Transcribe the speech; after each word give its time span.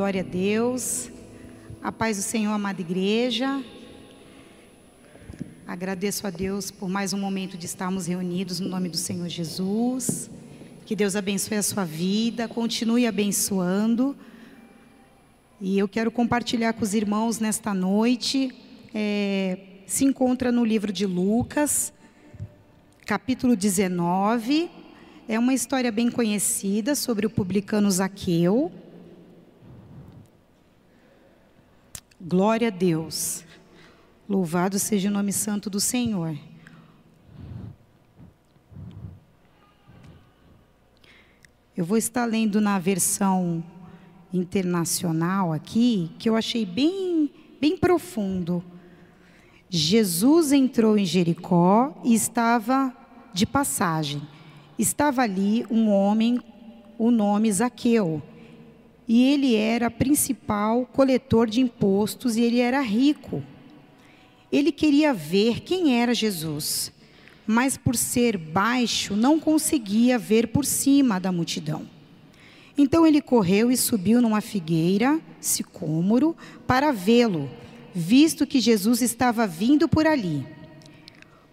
Glória 0.00 0.22
a 0.22 0.24
Deus. 0.24 1.10
A 1.82 1.92
paz 1.92 2.16
do 2.16 2.22
Senhor, 2.22 2.50
amada 2.52 2.80
igreja. 2.80 3.62
Agradeço 5.66 6.26
a 6.26 6.30
Deus 6.30 6.70
por 6.70 6.88
mais 6.88 7.12
um 7.12 7.18
momento 7.18 7.58
de 7.58 7.66
estarmos 7.66 8.06
reunidos 8.06 8.60
no 8.60 8.68
nome 8.70 8.88
do 8.88 8.96
Senhor 8.96 9.28
Jesus. 9.28 10.30
Que 10.86 10.96
Deus 10.96 11.14
abençoe 11.16 11.58
a 11.58 11.62
sua 11.62 11.84
vida, 11.84 12.48
continue 12.48 13.06
abençoando. 13.06 14.16
E 15.60 15.78
eu 15.78 15.86
quero 15.86 16.10
compartilhar 16.10 16.72
com 16.72 16.82
os 16.82 16.94
irmãos 16.94 17.38
nesta 17.38 17.74
noite. 17.74 18.54
É, 18.94 19.58
se 19.86 20.06
encontra 20.06 20.50
no 20.50 20.64
livro 20.64 20.90
de 20.90 21.04
Lucas, 21.04 21.92
capítulo 23.04 23.54
19. 23.54 24.70
É 25.28 25.38
uma 25.38 25.52
história 25.52 25.92
bem 25.92 26.10
conhecida 26.10 26.94
sobre 26.94 27.26
o 27.26 27.30
publicano 27.30 27.90
Zaqueu. 27.90 28.72
Glória 32.22 32.68
a 32.68 32.70
Deus. 32.70 33.46
Louvado 34.28 34.78
seja 34.78 35.08
o 35.08 35.12
nome 35.12 35.32
santo 35.32 35.70
do 35.70 35.80
Senhor. 35.80 36.36
Eu 41.74 41.82
vou 41.82 41.96
estar 41.96 42.26
lendo 42.26 42.60
na 42.60 42.78
versão 42.78 43.64
internacional 44.34 45.50
aqui, 45.50 46.10
que 46.18 46.28
eu 46.28 46.36
achei 46.36 46.66
bem, 46.66 47.32
bem 47.58 47.74
profundo. 47.74 48.62
Jesus 49.70 50.52
entrou 50.52 50.98
em 50.98 51.06
Jericó 51.06 51.98
e 52.04 52.12
estava 52.12 52.94
de 53.32 53.46
passagem. 53.46 54.20
Estava 54.78 55.22
ali 55.22 55.64
um 55.70 55.88
homem, 55.88 56.38
o 56.98 57.10
nome 57.10 57.50
Zaqueu 57.50 58.22
e 59.12 59.24
ele 59.24 59.56
era 59.56 59.90
principal 59.90 60.86
coletor 60.86 61.50
de 61.50 61.60
impostos 61.60 62.36
e 62.36 62.42
ele 62.42 62.60
era 62.60 62.80
rico. 62.80 63.42
Ele 64.52 64.70
queria 64.70 65.12
ver 65.12 65.62
quem 65.62 66.00
era 66.00 66.14
Jesus, 66.14 66.92
mas 67.44 67.76
por 67.76 67.96
ser 67.96 68.38
baixo 68.38 69.16
não 69.16 69.40
conseguia 69.40 70.16
ver 70.16 70.46
por 70.46 70.64
cima 70.64 71.18
da 71.18 71.32
multidão. 71.32 71.88
Então 72.78 73.04
ele 73.04 73.20
correu 73.20 73.68
e 73.68 73.76
subiu 73.76 74.22
numa 74.22 74.40
figueira, 74.40 75.20
sicômoro, 75.40 76.36
para 76.64 76.92
vê-lo, 76.92 77.50
visto 77.92 78.46
que 78.46 78.60
Jesus 78.60 79.02
estava 79.02 79.44
vindo 79.44 79.88
por 79.88 80.06
ali. 80.06 80.46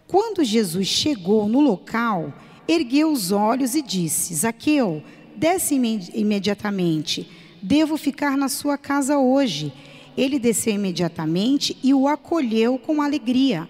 Quando 0.05 0.44
Jesus 0.44 0.85
chegou 0.85 1.50
no 1.50 1.59
local, 1.59 2.31
ergueu 2.67 3.11
os 3.11 3.31
olhos 3.31 3.73
e 3.73 3.81
disse: 3.81 4.35
Zaqueu, 4.35 5.02
desce 5.35 5.73
imediatamente 6.13 7.28
Devo 7.61 7.97
ficar 7.97 8.38
na 8.38 8.50
sua 8.50 8.77
casa 8.77 9.17
hoje. 9.17 9.73
Ele 10.17 10.39
desceu 10.39 10.73
imediatamente 10.73 11.77
e 11.83 11.94
o 11.94 12.08
acolheu 12.08 12.77
com 12.77 13.02
alegria. 13.02 13.67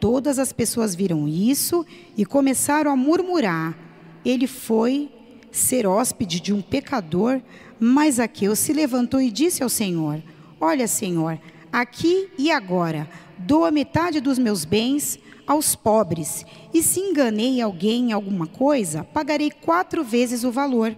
Todas 0.00 0.38
as 0.38 0.52
pessoas 0.52 0.94
viram 0.94 1.26
isso 1.26 1.84
e 2.16 2.24
começaram 2.24 2.90
a 2.90 2.96
murmurar. 2.96 3.76
Ele 4.24 4.46
foi 4.46 5.10
ser 5.50 5.86
hóspede 5.86 6.40
de 6.40 6.52
um 6.52 6.62
pecador, 6.62 7.40
mas 7.80 8.20
Aqueu 8.20 8.54
se 8.54 8.72
levantou 8.72 9.20
e 9.20 9.30
disse 9.30 9.62
ao 9.62 9.68
Senhor: 9.68 10.22
Olha, 10.60 10.86
Senhor, 10.86 11.38
aqui 11.72 12.28
e 12.38 12.50
agora 12.50 13.08
dou 13.38 13.64
a 13.64 13.70
metade 13.70 14.20
dos 14.20 14.38
meus 14.38 14.64
bens 14.64 15.18
aos 15.46 15.74
pobres, 15.74 16.44
e 16.74 16.82
se 16.82 17.00
enganei 17.00 17.60
alguém 17.60 18.10
em 18.10 18.12
alguma 18.12 18.46
coisa, 18.46 19.02
pagarei 19.02 19.50
quatro 19.50 20.04
vezes 20.04 20.44
o 20.44 20.52
valor. 20.52 20.94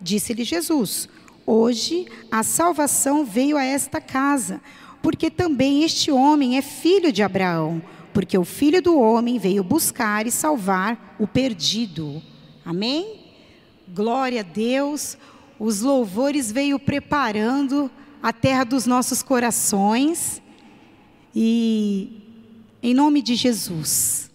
Disse-lhe 0.00 0.42
Jesus: 0.42 1.08
Hoje 1.52 2.06
a 2.30 2.44
salvação 2.44 3.24
veio 3.24 3.56
a 3.56 3.64
esta 3.64 4.00
casa, 4.00 4.60
porque 5.02 5.28
também 5.28 5.82
este 5.82 6.08
homem 6.08 6.56
é 6.56 6.62
filho 6.62 7.10
de 7.10 7.24
Abraão, 7.24 7.82
porque 8.14 8.38
o 8.38 8.44
filho 8.44 8.80
do 8.80 8.96
homem 8.96 9.36
veio 9.36 9.64
buscar 9.64 10.28
e 10.28 10.30
salvar 10.30 11.16
o 11.18 11.26
perdido. 11.26 12.22
Amém? 12.64 13.24
Glória 13.92 14.42
a 14.42 14.44
Deus. 14.44 15.18
Os 15.58 15.80
louvores 15.80 16.52
veio 16.52 16.78
preparando 16.78 17.90
a 18.22 18.32
terra 18.32 18.62
dos 18.62 18.86
nossos 18.86 19.20
corações. 19.20 20.40
E 21.34 22.22
em 22.80 22.94
nome 22.94 23.20
de 23.20 23.34
Jesus, 23.34 24.30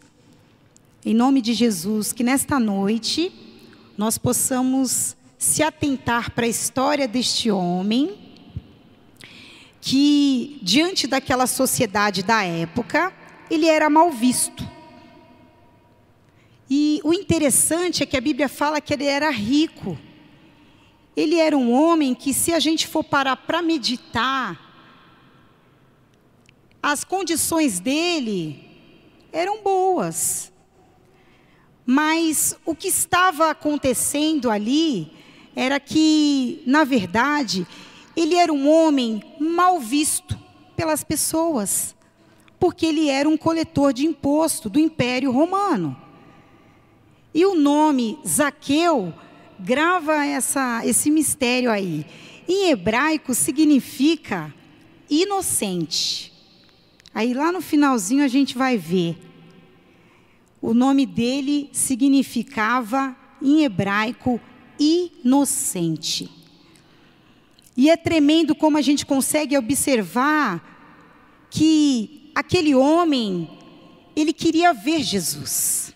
em 1.05 1.13
nome 1.13 1.41
de 1.41 1.53
Jesus, 1.53 2.11
que 2.11 2.25
nesta 2.25 2.59
noite 2.59 3.31
nós 3.97 4.17
possamos 4.17 5.15
se 5.45 5.61
atentar 5.61 6.31
para 6.31 6.47
a 6.47 6.50
história 6.50 7.07
deste 7.07 7.51
homem, 7.51 8.17
que 9.79 10.59
diante 10.63 11.06
daquela 11.06 11.45
sociedade 11.45 12.23
da 12.23 12.44
época, 12.44 13.13
ele 13.50 13.67
era 13.67 13.88
mal 13.88 14.09
visto. 14.09 14.67
E 16.67 17.00
o 17.03 17.13
interessante 17.13 18.01
é 18.01 18.07
que 18.07 18.17
a 18.17 18.22
Bíblia 18.22 18.50
fala 18.50 18.81
que 18.81 18.91
ele 18.91 19.05
era 19.05 19.29
rico. 19.29 19.95
Ele 21.16 21.35
era 21.35 21.55
um 21.55 21.72
homem 21.72 22.16
que, 22.16 22.34
se 22.34 22.51
a 22.51 22.59
gente 22.59 22.88
for 22.88 23.03
parar 23.03 23.38
para 23.38 23.61
meditar, 23.61 24.59
as 26.81 27.03
condições 27.03 27.79
dele 27.79 28.67
eram 29.31 29.61
boas. 29.61 30.51
Mas 31.85 32.57
o 32.66 32.75
que 32.75 32.88
estava 32.88 33.51
acontecendo 33.51 34.50
ali 34.50 35.14
era 35.55 35.79
que, 35.79 36.61
na 36.66 36.83
verdade, 36.83 37.66
ele 38.16 38.35
era 38.35 38.51
um 38.51 38.69
homem 38.69 39.23
mal 39.39 39.79
visto 39.79 40.38
pelas 40.75 41.03
pessoas, 41.03 41.95
porque 42.59 42.85
ele 42.85 43.09
era 43.09 43.27
um 43.27 43.38
coletor 43.38 43.93
de 43.93 44.05
imposto 44.05 44.69
do 44.69 44.79
Império 44.79 45.31
Romano. 45.31 45.95
E 47.33 47.45
o 47.45 47.55
nome 47.55 48.17
Zaqueu 48.27 49.13
grava 49.59 50.25
essa, 50.25 50.85
esse 50.85 51.09
mistério 51.09 51.72
aí. 51.72 52.05
Em 52.47 52.69
hebraico 52.69 53.33
significa 53.33 54.53
inocente. 55.09 56.31
Aí 57.13 57.33
lá 57.33 57.51
no 57.51 57.61
finalzinho 57.61 58.23
a 58.23 58.27
gente 58.27 58.57
vai 58.57 58.77
ver. 58.77 59.17
O 60.61 60.73
nome 60.73 61.05
dele 61.05 61.69
significava 61.72 63.16
em 63.41 63.63
hebraico 63.63 64.39
inocente. 64.79 66.29
E 67.77 67.89
é 67.89 67.97
tremendo 67.97 68.55
como 68.55 68.77
a 68.77 68.81
gente 68.81 69.05
consegue 69.05 69.57
observar 69.57 70.75
que 71.49 72.31
aquele 72.33 72.73
homem, 72.73 73.49
ele 74.15 74.33
queria 74.33 74.73
ver 74.73 75.01
Jesus. 75.03 75.93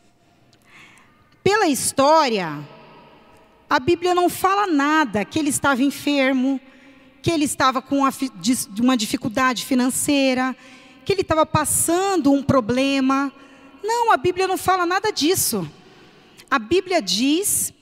Pela 1.44 1.67
história, 1.67 2.59
a 3.69 3.79
Bíblia 3.79 4.13
não 4.13 4.29
fala 4.29 4.67
nada 4.67 5.23
que 5.23 5.40
ele 5.40 5.50
estava 5.50 5.81
enfermo, 5.81 6.59
que 7.22 7.31
ele 7.31 7.46
estava 7.46 7.81
com 7.81 8.01
uma 8.79 8.97
dificuldade 8.97 9.66
financeira, 9.66 10.56
que 11.06 11.13
ele 11.13 11.22
estava 11.22 11.46
passando 11.46 12.31
um 12.31 12.44
problema. 12.44 13.31
Não, 13.84 14.11
a 14.11 14.17
Bíblia 14.17 14.47
não 14.47 14.57
fala 14.57 14.85
nada 14.85 15.11
disso. 15.11 15.69
A 16.51 16.59
Bíblia 16.59 17.01
diz 17.01 17.73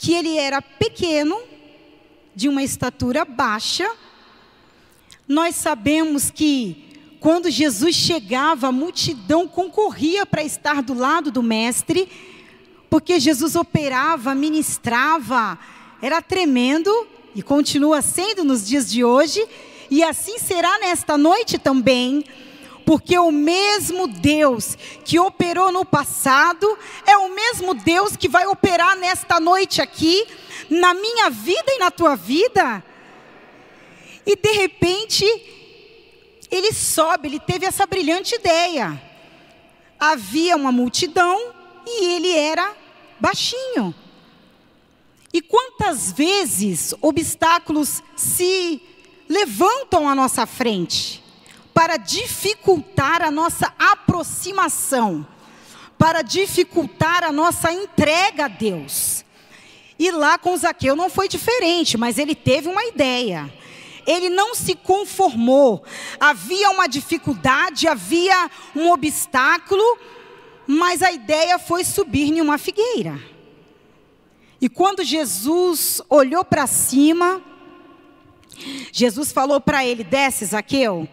que 0.00 0.14
ele 0.14 0.38
era 0.38 0.62
pequeno, 0.62 1.38
de 2.34 2.48
uma 2.48 2.62
estatura 2.62 3.22
baixa. 3.22 3.86
Nós 5.28 5.54
sabemos 5.56 6.30
que 6.30 7.18
quando 7.20 7.50
Jesus 7.50 7.94
chegava, 7.96 8.68
a 8.68 8.72
multidão 8.72 9.46
concorria 9.46 10.24
para 10.24 10.42
estar 10.42 10.82
do 10.82 10.94
lado 10.94 11.30
do 11.30 11.42
mestre, 11.42 12.08
porque 12.88 13.20
Jesus 13.20 13.54
operava, 13.54 14.34
ministrava, 14.34 15.58
era 16.00 16.22
tremendo 16.22 16.90
e 17.34 17.42
continua 17.42 18.00
sendo 18.00 18.42
nos 18.42 18.66
dias 18.66 18.90
de 18.90 19.04
hoje, 19.04 19.46
e 19.90 20.02
assim 20.02 20.38
será 20.38 20.78
nesta 20.78 21.18
noite 21.18 21.58
também 21.58 22.24
porque 22.90 23.16
o 23.16 23.30
mesmo 23.30 24.08
Deus 24.08 24.76
que 25.04 25.16
operou 25.16 25.70
no 25.70 25.84
passado 25.84 26.76
é 27.06 27.16
o 27.16 27.32
mesmo 27.32 27.72
Deus 27.72 28.16
que 28.16 28.28
vai 28.28 28.48
operar 28.48 28.96
nesta 28.96 29.38
noite 29.38 29.80
aqui, 29.80 30.26
na 30.68 30.92
minha 30.92 31.30
vida 31.30 31.66
e 31.68 31.78
na 31.78 31.92
tua 31.92 32.16
vida. 32.16 32.82
E 34.26 34.34
de 34.34 34.50
repente, 34.54 35.24
ele 36.50 36.72
sobe, 36.72 37.28
ele 37.28 37.38
teve 37.38 37.64
essa 37.64 37.86
brilhante 37.86 38.34
ideia. 38.34 39.00
Havia 39.96 40.56
uma 40.56 40.72
multidão 40.72 41.54
e 41.86 42.06
ele 42.06 42.36
era 42.36 42.76
baixinho. 43.20 43.94
E 45.32 45.40
quantas 45.40 46.10
vezes 46.10 46.92
obstáculos 47.00 48.02
se 48.16 48.82
levantam 49.28 50.08
à 50.08 50.14
nossa 50.16 50.44
frente? 50.44 51.19
Para 51.72 51.96
dificultar 51.96 53.22
a 53.22 53.30
nossa 53.30 53.72
aproximação, 53.78 55.26
para 55.98 56.22
dificultar 56.22 57.24
a 57.24 57.32
nossa 57.32 57.72
entrega 57.72 58.46
a 58.46 58.48
Deus. 58.48 59.24
E 59.98 60.10
lá 60.10 60.38
com 60.38 60.56
Zaqueu 60.56 60.96
não 60.96 61.10
foi 61.10 61.28
diferente, 61.28 61.98
mas 61.98 62.16
ele 62.18 62.34
teve 62.34 62.68
uma 62.68 62.84
ideia. 62.84 63.52
ele 64.06 64.30
não 64.30 64.54
se 64.54 64.74
conformou. 64.74 65.84
Havia 66.18 66.70
uma 66.70 66.88
dificuldade, 66.88 67.86
havia 67.86 68.50
um 68.74 68.90
obstáculo, 68.90 69.84
mas 70.66 71.02
a 71.02 71.12
ideia 71.12 71.58
foi 71.58 71.84
subir 71.84 72.32
em 72.32 72.40
uma 72.40 72.56
figueira. 72.56 73.20
E 74.60 74.68
quando 74.68 75.04
Jesus 75.04 76.00
olhou 76.08 76.44
para 76.44 76.66
cima, 76.66 77.42
Jesus 78.92 79.32
falou 79.32 79.60
para 79.60 79.84
ele: 79.84 80.02
Desce, 80.04 80.44
Zaqueu, 80.46 81.08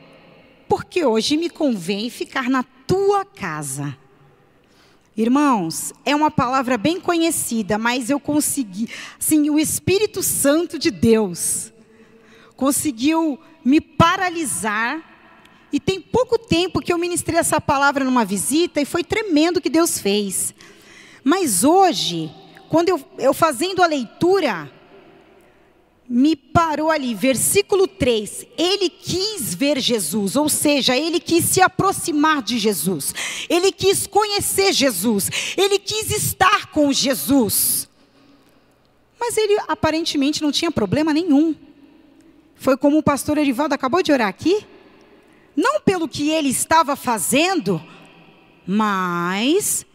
porque 0.68 1.06
hoje 1.06 1.38
me 1.38 1.50
convém 1.50 2.10
ficar 2.10 2.50
na 2.50 2.64
tua 2.64 3.26
casa. 3.26 3.98
Irmãos, 5.16 5.94
é 6.06 6.16
uma 6.16 6.30
palavra 6.30 6.78
bem 6.78 7.00
conhecida, 7.00 7.78
mas 7.78 8.10
eu 8.10 8.20
consegui, 8.20 8.88
sim, 9.18 9.50
o 9.50 9.58
Espírito 9.58 10.22
Santo 10.22 10.78
de 10.78 10.92
Deus 10.92 11.74
conseguiu 12.56 13.40
me 13.64 13.82
paralisar. 13.82 15.16
E 15.72 15.80
tem 15.80 16.00
pouco 16.00 16.38
tempo 16.38 16.80
que 16.80 16.94
eu 16.94 16.98
ministrei 16.98 17.40
essa 17.40 17.60
palavra 17.60 18.06
numa 18.06 18.24
visita 18.24 18.80
e 18.80 18.86
foi 18.86 19.04
tremendo 19.04 19.58
o 19.58 19.62
que 19.62 19.70
Deus 19.70 20.00
fez. 20.00 20.54
Mas 21.24 21.64
hoje, 21.64 22.32
quando 22.70 22.90
eu, 22.90 23.04
eu 23.18 23.34
fazendo 23.34 23.84
a 23.84 23.88
leitura, 23.88 24.72
me 26.10 26.36
parou 26.36 26.90
ali, 26.90 27.14
versículo 27.14 27.88
3. 27.88 28.46
Ele 28.58 28.90
quis 28.90 29.54
ver 29.54 29.80
Jesus, 29.80 30.36
ou 30.36 30.48
seja, 30.48 30.96
ele 30.96 31.20
quis 31.20 31.44
se 31.46 31.62
aproximar 31.62 32.42
de 32.42 32.58
Jesus, 32.58 33.14
ele 33.50 33.72
quis 33.72 34.08
conhecer 34.08 34.72
Jesus, 34.72 35.30
ele 35.58 35.78
quis 35.80 36.12
estar 36.12 36.68
com 36.68 36.92
Jesus. 36.94 37.90
Mas 39.20 39.36
ele 39.36 39.58
aparentemente 39.68 40.42
não 40.42 40.52
tinha 40.52 40.72
problema 40.72 41.14
nenhum. 41.14 41.56
Foi 42.56 42.78
como 42.78 42.98
o 42.98 43.04
pastor 43.04 43.38
Erivaldo 43.38 43.74
acabou 43.74 44.02
de 44.02 44.12
orar 44.12 44.28
aqui. 44.28 44.66
Não 45.56 45.82
pelo 45.82 46.08
que 46.08 46.30
ele 46.30 46.50
estava 46.50 46.96
fazendo, 46.96 47.84
mas 48.66 49.86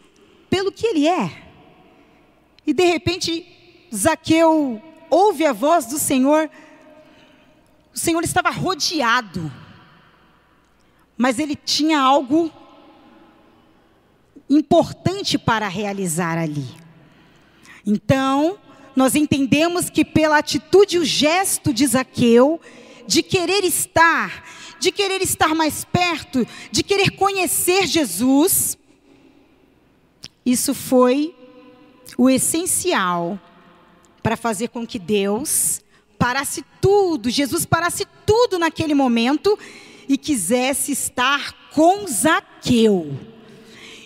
pelo 0.49 0.71
que 0.73 0.85
ele 0.85 1.07
é. 1.07 1.41
E 2.67 2.73
de 2.73 2.83
repente, 2.83 3.45
Zaqueu 3.93 4.81
ouve 5.13 5.45
a 5.45 5.53
voz 5.53 5.85
do 5.85 5.99
Senhor. 5.99 6.49
O 7.93 7.97
Senhor 7.97 8.23
estava 8.23 8.49
rodeado, 8.49 9.51
mas 11.15 11.37
ele 11.37 11.55
tinha 11.55 11.99
algo 11.99 12.51
importante 14.49 15.37
para 15.37 15.67
realizar 15.67 16.37
ali. 16.37 16.67
Então, 17.85 18.57
nós 18.95 19.13
entendemos 19.13 19.89
que 19.89 20.03
pela 20.03 20.39
atitude 20.39 20.95
e 20.95 20.99
o 20.99 21.05
gesto 21.05 21.71
de 21.71 21.85
Zaqueu, 21.85 22.59
de 23.05 23.21
querer 23.21 23.63
estar, 23.63 24.43
de 24.79 24.91
querer 24.91 25.21
estar 25.21 25.53
mais 25.53 25.85
perto, 25.85 26.47
de 26.71 26.81
querer 26.81 27.11
conhecer 27.11 27.85
Jesus, 27.85 28.77
isso 30.43 30.73
foi 30.73 31.35
o 32.17 32.29
essencial 32.29 33.39
para 34.23 34.37
fazer 34.37 34.69
com 34.69 34.87
que 34.87 34.97
Deus 34.97 35.81
parasse 36.17 36.63
tudo, 36.79 37.29
Jesus 37.29 37.65
parasse 37.65 38.07
tudo 38.25 38.57
naquele 38.57 38.93
momento 38.93 39.59
e 40.07 40.17
quisesse 40.17 40.93
estar 40.93 41.69
com 41.71 42.07
Zaqueu. 42.07 43.19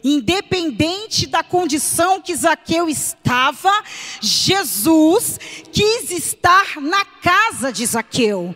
Independente 0.03 1.27
da 1.27 1.43
condição 1.43 2.19
que 2.19 2.35
Zaqueu 2.35 2.89
estava, 2.89 3.71
Jesus 4.19 5.39
quis 5.71 6.09
estar 6.11 6.81
na 6.81 7.05
casa 7.05 7.71
de 7.71 7.85
Zaqueu. 7.85 8.55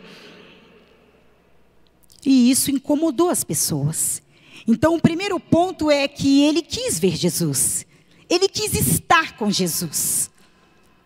E 2.26 2.50
isso 2.50 2.72
incomodou 2.72 3.30
as 3.30 3.44
pessoas. 3.44 4.22
Então, 4.68 4.96
o 4.96 5.02
primeiro 5.02 5.40
ponto 5.40 5.92
é 5.92 6.08
que 6.08 6.44
ele 6.44 6.62
quis 6.62 6.98
ver 6.98 7.16
Jesus. 7.16 7.86
Ele 8.30 8.48
quis 8.48 8.74
estar 8.74 9.36
com 9.36 9.52
Jesus. 9.52 10.32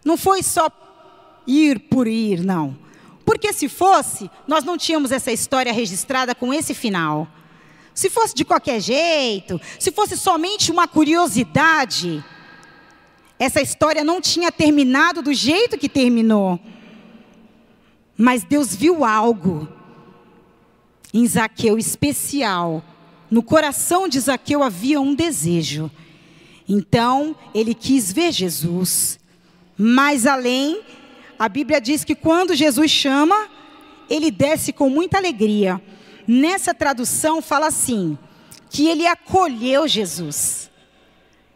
Não 0.06 0.16
foi 0.16 0.44
só 0.44 0.70
ir 1.48 1.80
por 1.80 2.08
ir, 2.08 2.42
não. 2.42 2.78
Porque 3.26 3.52
se 3.52 3.68
fosse, 3.68 4.30
nós 4.48 4.64
não 4.64 4.78
tínhamos 4.78 5.12
essa 5.12 5.32
história 5.32 5.74
registrada 5.74 6.36
com 6.36 6.54
esse 6.54 6.76
final. 6.76 7.28
Se 7.92 8.10
fosse 8.10 8.36
de 8.36 8.46
qualquer 8.46 8.80
jeito, 8.80 9.60
se 9.80 9.92
fosse 9.92 10.16
somente 10.16 10.72
uma 10.72 10.88
curiosidade, 10.88 12.24
essa 13.40 13.62
história 13.62 14.04
não 14.04 14.22
tinha 14.22 14.52
terminado 14.52 15.24
do 15.24 15.34
jeito 15.34 15.78
que 15.78 15.90
terminou. 15.90 16.60
Mas 18.16 18.44
Deus 18.44 18.76
viu 18.76 19.04
algo 19.04 19.68
em 21.12 21.26
Zaqueu 21.26 21.78
especial. 21.78 22.84
No 23.32 23.42
coração 23.42 24.08
de 24.08 24.20
Zaqueu 24.20 24.62
havia 24.62 25.02
um 25.02 25.16
desejo. 25.16 25.90
Então, 26.70 27.36
ele 27.54 27.74
quis 27.74 28.12
ver 28.12 28.32
Jesus. 28.32 29.20
Mais 29.78 30.26
além, 30.26 30.82
a 31.38 31.50
Bíblia 31.50 31.82
diz 31.82 32.04
que 32.04 32.16
quando 32.16 32.56
Jesus 32.56 32.90
chama, 32.90 33.50
ele 34.10 34.32
desce 34.32 34.72
com 34.72 34.90
muita 34.90 35.18
alegria. 35.18 35.82
Nessa 36.28 36.74
tradução 36.74 37.42
fala 37.42 37.68
assim: 37.68 38.18
que 38.70 38.88
ele 38.88 39.06
acolheu 39.06 39.88
Jesus. 39.88 40.70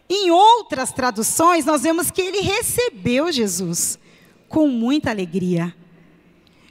Em 0.10 0.32
outras 0.32 0.92
traduções, 0.92 1.66
nós 1.66 1.84
vemos 1.84 2.10
que 2.10 2.22
ele 2.22 2.40
recebeu 2.42 3.32
Jesus 3.32 4.00
com 4.48 4.68
muita 4.68 5.12
alegria. 5.12 5.76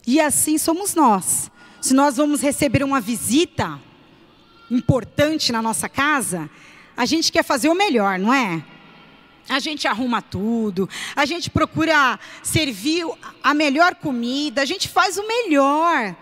E 0.07 0.21
assim 0.21 0.59
somos 0.59 0.95
nós. 0.95 1.51
Se 1.81 1.95
nós 1.95 2.17
vamos 2.17 2.41
receber 2.41 2.83
uma 2.83 3.01
visita 3.01 3.81
importante 4.71 5.53
na 5.53 5.63
nossa 5.63 5.89
casa, 5.89 6.51
a 6.97 7.07
gente 7.07 7.31
quer 7.31 7.45
fazer 7.45 7.69
o 7.69 7.75
melhor, 7.75 8.19
não 8.19 8.35
é? 8.35 8.65
A 9.49 9.59
gente 9.59 9.89
arruma 9.89 10.21
tudo, 10.21 10.89
a 11.17 11.25
gente 11.25 11.49
procura 11.49 12.19
servir 12.43 13.07
a 13.43 13.55
melhor 13.55 13.95
comida, 13.95 14.61
a 14.61 14.65
gente 14.65 14.89
faz 14.89 15.17
o 15.17 15.27
melhor. 15.27 16.15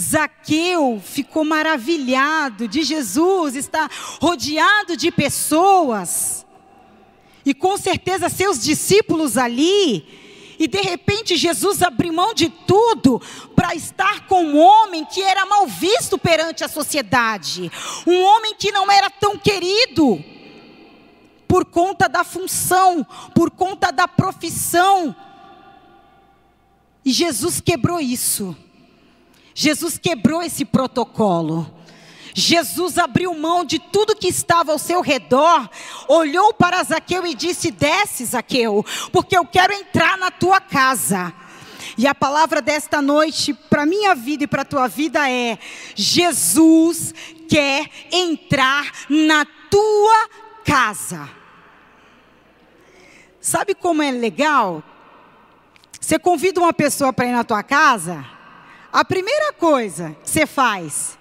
Zaqueu 0.00 1.02
ficou 1.04 1.44
maravilhado 1.44 2.68
de 2.68 2.82
Jesus 2.82 3.56
estar 3.56 3.90
rodeado 4.20 4.96
de 4.96 5.10
pessoas. 5.10 6.46
E 7.44 7.52
com 7.52 7.76
certeza 7.76 8.28
seus 8.28 8.62
discípulos 8.62 9.36
ali. 9.36 10.06
E 10.58 10.66
de 10.66 10.80
repente 10.80 11.36
Jesus 11.36 11.82
abriu 11.82 12.12
mão 12.12 12.32
de 12.32 12.48
tudo 12.48 13.20
para 13.54 13.74
estar 13.74 14.26
com 14.26 14.42
um 14.44 14.58
homem 14.58 15.04
que 15.04 15.22
era 15.22 15.44
mal 15.46 15.66
visto 15.66 16.16
perante 16.16 16.64
a 16.64 16.68
sociedade. 16.68 17.70
Um 18.06 18.22
homem 18.22 18.54
que 18.54 18.72
não 18.72 18.90
era 18.90 19.10
tão 19.10 19.36
querido 19.36 20.24
por 21.48 21.64
conta 21.64 22.08
da 22.08 22.22
função, 22.22 23.04
por 23.34 23.50
conta 23.50 23.90
da 23.90 24.06
profissão. 24.06 25.16
E 27.04 27.10
Jesus 27.10 27.60
quebrou 27.60 27.98
isso. 27.98 28.54
Jesus 29.54 29.98
quebrou 29.98 30.42
esse 30.42 30.64
protocolo. 30.64 31.74
Jesus 32.34 32.98
abriu 32.98 33.34
mão 33.34 33.64
de 33.64 33.78
tudo 33.78 34.14
que 34.14 34.28
estava 34.28 34.70
ao 34.70 34.78
seu 34.78 35.00
redor, 35.00 35.68
olhou 36.06 36.54
para 36.54 36.84
Zaqueu 36.84 37.26
e 37.26 37.34
disse: 37.34 37.70
Desce, 37.70 38.26
Zaqueu, 38.26 38.84
porque 39.10 39.36
eu 39.36 39.44
quero 39.44 39.72
entrar 39.72 40.16
na 40.18 40.30
tua 40.30 40.60
casa. 40.60 41.34
E 41.96 42.06
a 42.06 42.14
palavra 42.14 42.62
desta 42.62 43.02
noite, 43.02 43.52
para 43.52 43.84
minha 43.84 44.14
vida 44.14 44.44
e 44.44 44.46
para 44.46 44.62
a 44.62 44.66
tua 44.66 44.86
vida 44.86 45.28
é: 45.28 45.58
Jesus 45.96 47.12
quer 47.48 47.90
entrar 48.12 48.92
na 49.08 49.44
tua 49.68 50.28
casa. 50.64 51.37
Sabe 53.48 53.74
como 53.74 54.02
é 54.02 54.10
legal? 54.10 54.82
Você 55.98 56.18
convida 56.18 56.60
uma 56.60 56.70
pessoa 56.70 57.14
para 57.14 57.24
ir 57.24 57.32
na 57.32 57.42
tua 57.42 57.62
casa, 57.62 58.22
a 58.92 59.02
primeira 59.02 59.54
coisa 59.54 60.14
que 60.22 60.28
você 60.28 60.44
faz, 60.44 61.18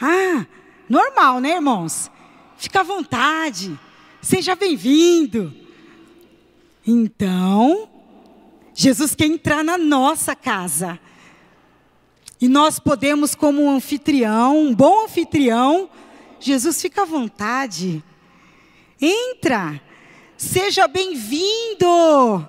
ah, 0.00 0.46
normal, 0.88 1.40
né, 1.40 1.56
irmãos? 1.56 2.10
Fica 2.56 2.80
à 2.80 2.82
vontade, 2.82 3.78
seja 4.22 4.56
bem-vindo. 4.56 5.54
Então, 6.86 7.86
Jesus 8.72 9.14
quer 9.14 9.26
entrar 9.26 9.62
na 9.62 9.76
nossa 9.76 10.34
casa. 10.34 10.98
E 12.40 12.48
nós 12.48 12.78
podemos, 12.78 13.34
como 13.34 13.60
um 13.60 13.76
anfitrião, 13.76 14.56
um 14.56 14.74
bom 14.74 15.04
anfitrião, 15.04 15.90
Jesus 16.40 16.80
fica 16.80 17.02
à 17.02 17.04
vontade. 17.04 18.02
Entra. 18.98 19.91
Seja 20.42 20.88
bem-vindo. 20.88 22.48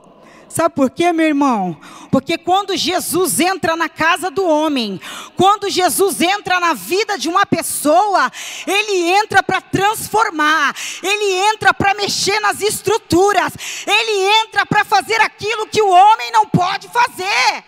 Sabe 0.50 0.74
por 0.74 0.90
quê, 0.90 1.14
meu 1.14 1.28
irmão? 1.28 1.80
Porque 2.10 2.40
quando 2.40 2.76
Jesus 2.76 3.40
entra 3.40 3.76
na 3.76 3.88
casa 3.88 4.32
do 4.32 4.44
homem, 4.44 5.00
quando 5.36 5.70
Jesus 5.70 6.20
entra 6.20 6.60
na 6.60 6.74
vida 6.74 7.20
de 7.20 7.30
uma 7.30 7.46
pessoa, 7.46 8.32
ele 8.66 9.12
entra 9.12 9.44
para 9.44 9.62
transformar, 9.62 10.76
ele 11.04 11.34
entra 11.52 11.72
para 11.72 11.94
mexer 11.94 12.40
nas 12.40 12.62
estruturas, 12.62 13.54
ele 13.86 14.42
entra 14.42 14.66
para 14.66 14.84
fazer 14.84 15.22
aquilo 15.22 15.68
que 15.68 15.82
o 15.82 15.90
homem 15.90 16.32
não 16.32 16.48
pode 16.48 16.90
fazer. 16.90 17.64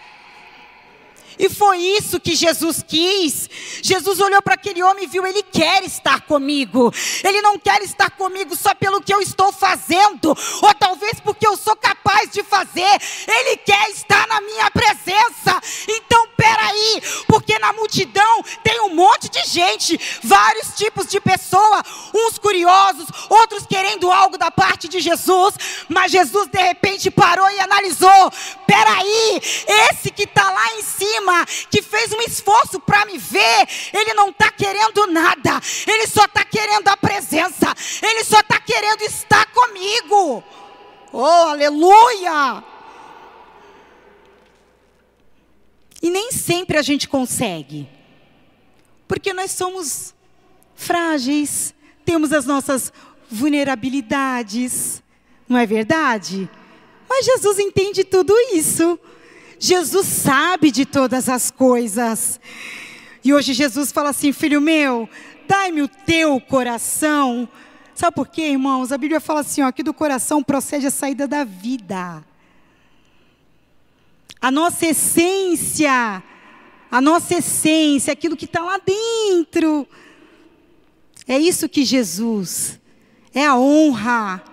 E 1.38 1.50
foi 1.50 1.78
isso 1.78 2.20
que 2.20 2.36
Jesus 2.36 2.84
quis. 2.86 3.50
Jesus 3.82 4.20
olhou 4.20 4.42
para 4.42 4.56
aquele 4.56 4.82
homem 4.82 5.04
e 5.04 5.08
viu: 5.08 5.26
ele 5.26 5.44
quer 5.44 5.84
estar 5.84 6.22
comigo. 6.22 6.94
Ele 7.24 7.42
não 7.42 7.58
quer 7.58 7.82
estar 7.82 8.10
comigo 8.12 8.56
só 8.56 8.74
pelo 8.74 9.02
que 9.02 9.14
eu 9.14 9.22
estou 9.22 9.52
fazendo, 9.52 10.36
ou 10.62 10.74
talvez 10.74 11.20
porque 11.20 11.48
eu 11.48 11.58
sou 11.58 11.76
capaz 11.76 12.30
de 12.32 12.44
fazer. 12.44 13.02
Ele 13.28 13.58
quer 13.58 13.90
estar 13.90 14.28
na 14.28 14.42
minha 14.42 14.70
presença. 14.72 15.62
Então, 15.88 16.28
peraí, 16.38 17.02
porque 17.28 17.58
na 17.60 17.74
multidão 17.74 18.44
tem 18.64 18.82
um 18.82 18.96
monte 18.96 19.30
de 19.30 19.44
gente, 19.46 20.00
vários 20.24 20.76
tipos 20.76 21.08
de 21.08 21.20
pessoa, 21.20 21.84
uns 22.14 22.38
curiosos, 22.38 23.08
outros 23.30 23.66
querendo 23.66 24.12
algo 24.12 24.38
da 24.38 24.52
parte 24.52 24.88
de 24.88 25.00
Jesus, 25.00 25.56
mas 25.90 26.12
Jesus 26.12 26.48
de 26.48 26.62
repente 26.62 27.10
parou 27.10 27.50
e 27.50 27.60
analisou: 27.60 28.32
peraí, 28.68 29.42
esse 29.90 30.12
que 30.12 30.24
está 30.24 30.50
lá 30.50 30.76
em 30.78 30.82
cima, 30.82 31.25
que 31.70 31.82
fez 31.82 32.12
um 32.14 32.22
esforço 32.22 32.80
para 32.80 33.06
me 33.06 33.18
ver, 33.18 33.68
ele 33.94 34.14
não 34.14 34.30
está 34.30 34.52
querendo 34.52 35.08
nada, 35.08 35.62
ele 35.88 36.08
só 36.08 36.26
está 36.26 36.44
querendo 36.44 36.88
a 36.88 36.98
presença, 36.98 37.74
ele 38.02 38.24
só 38.24 38.40
está 38.40 38.60
querendo 38.60 39.02
estar 39.02 39.46
comigo. 39.48 40.44
Oh, 41.12 41.50
aleluia! 41.50 42.64
E 46.02 46.10
nem 46.10 46.32
sempre 46.32 46.78
a 46.78 46.82
gente 46.82 47.08
consegue, 47.08 47.90
porque 49.08 49.34
nós 49.34 49.52
somos 49.52 50.14
frágeis, 50.76 51.74
temos 52.04 52.32
as 52.32 52.46
nossas 52.46 52.92
vulnerabilidades, 53.30 55.02
não 55.48 55.58
é 55.58 55.66
verdade? 55.66 56.50
Mas 57.10 57.26
Jesus 57.26 57.60
entende 57.60 58.04
tudo 58.04 58.34
isso. 58.54 59.00
Jesus 59.66 60.06
sabe 60.06 60.70
de 60.70 60.86
todas 60.86 61.28
as 61.28 61.50
coisas. 61.50 62.40
E 63.24 63.34
hoje 63.34 63.52
Jesus 63.52 63.92
fala 63.92 64.10
assim: 64.12 64.32
Filho 64.32 64.62
meu, 64.62 65.10
dai-me 65.48 65.82
o 65.82 65.88
teu 65.88 66.40
coração. 66.40 67.50
Sabe 67.96 68.14
por 68.14 68.28
quê, 68.28 68.50
irmãos? 68.50 68.92
A 68.92 68.98
Bíblia 68.98 69.20
fala 69.20 69.40
assim: 69.40 69.64
ó, 69.64 69.72
que 69.72 69.82
do 69.82 69.92
coração 69.92 70.44
procede 70.44 70.86
a 70.86 70.92
saída 70.92 71.28
da 71.28 71.44
vida. 71.44 72.24
A 74.40 74.52
nossa 74.52 74.86
essência, 74.86 76.22
a 76.92 77.02
nossa 77.02 77.34
essência, 77.34 78.14
aquilo 78.14 78.38
que 78.38 78.46
está 78.46 78.62
lá 78.62 78.78
dentro. 78.78 79.88
É 81.28 81.40
isso 81.40 81.68
que 81.68 81.84
Jesus, 81.84 82.80
é 83.34 83.44
a 83.44 83.58
honra, 83.58 84.44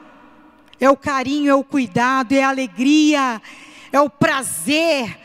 é 0.81 0.89
o 0.89 0.97
carinho, 0.97 1.51
é 1.51 1.55
o 1.55 1.63
cuidado, 1.63 2.33
é 2.33 2.43
a 2.43 2.49
alegria, 2.49 3.43
é 3.93 4.01
o 4.01 4.11
prazer 4.11 5.19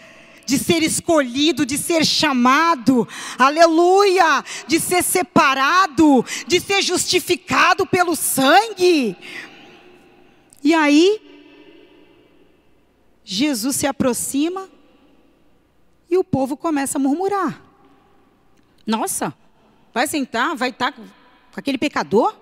de 0.46 0.58
ser 0.58 0.82
escolhido, 0.82 1.66
de 1.66 1.78
ser 1.78 2.06
chamado, 2.06 3.08
aleluia, 3.38 4.44
de 4.66 4.80
ser 4.80 5.04
separado, 5.04 6.26
de 6.48 6.60
ser 6.62 6.82
justificado 6.82 7.86
pelo 7.86 8.16
sangue. 8.16 9.18
E 10.64 10.74
aí, 10.74 11.22
Jesus 13.24 13.76
se 13.76 13.86
aproxima 13.86 14.70
e 16.10 16.18
o 16.18 16.24
povo 16.24 16.56
começa 16.56 16.98
a 16.98 17.02
murmurar. 17.02 17.62
Nossa, 18.86 19.34
vai 19.94 20.08
sentar, 20.08 20.56
vai 20.56 20.70
estar 20.70 20.94
com 20.94 21.04
aquele 21.58 21.78
pecador? 21.78 22.34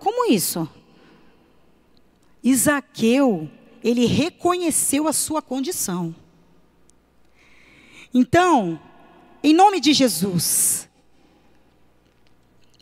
Como 0.00 0.28
isso? 0.30 0.68
Isaqueu 2.42 3.48
ele 3.84 4.06
reconheceu 4.06 5.06
a 5.06 5.12
sua 5.12 5.42
condição. 5.42 6.16
Então, 8.14 8.80
em 9.42 9.52
nome 9.52 9.78
de 9.78 9.92
Jesus, 9.92 10.88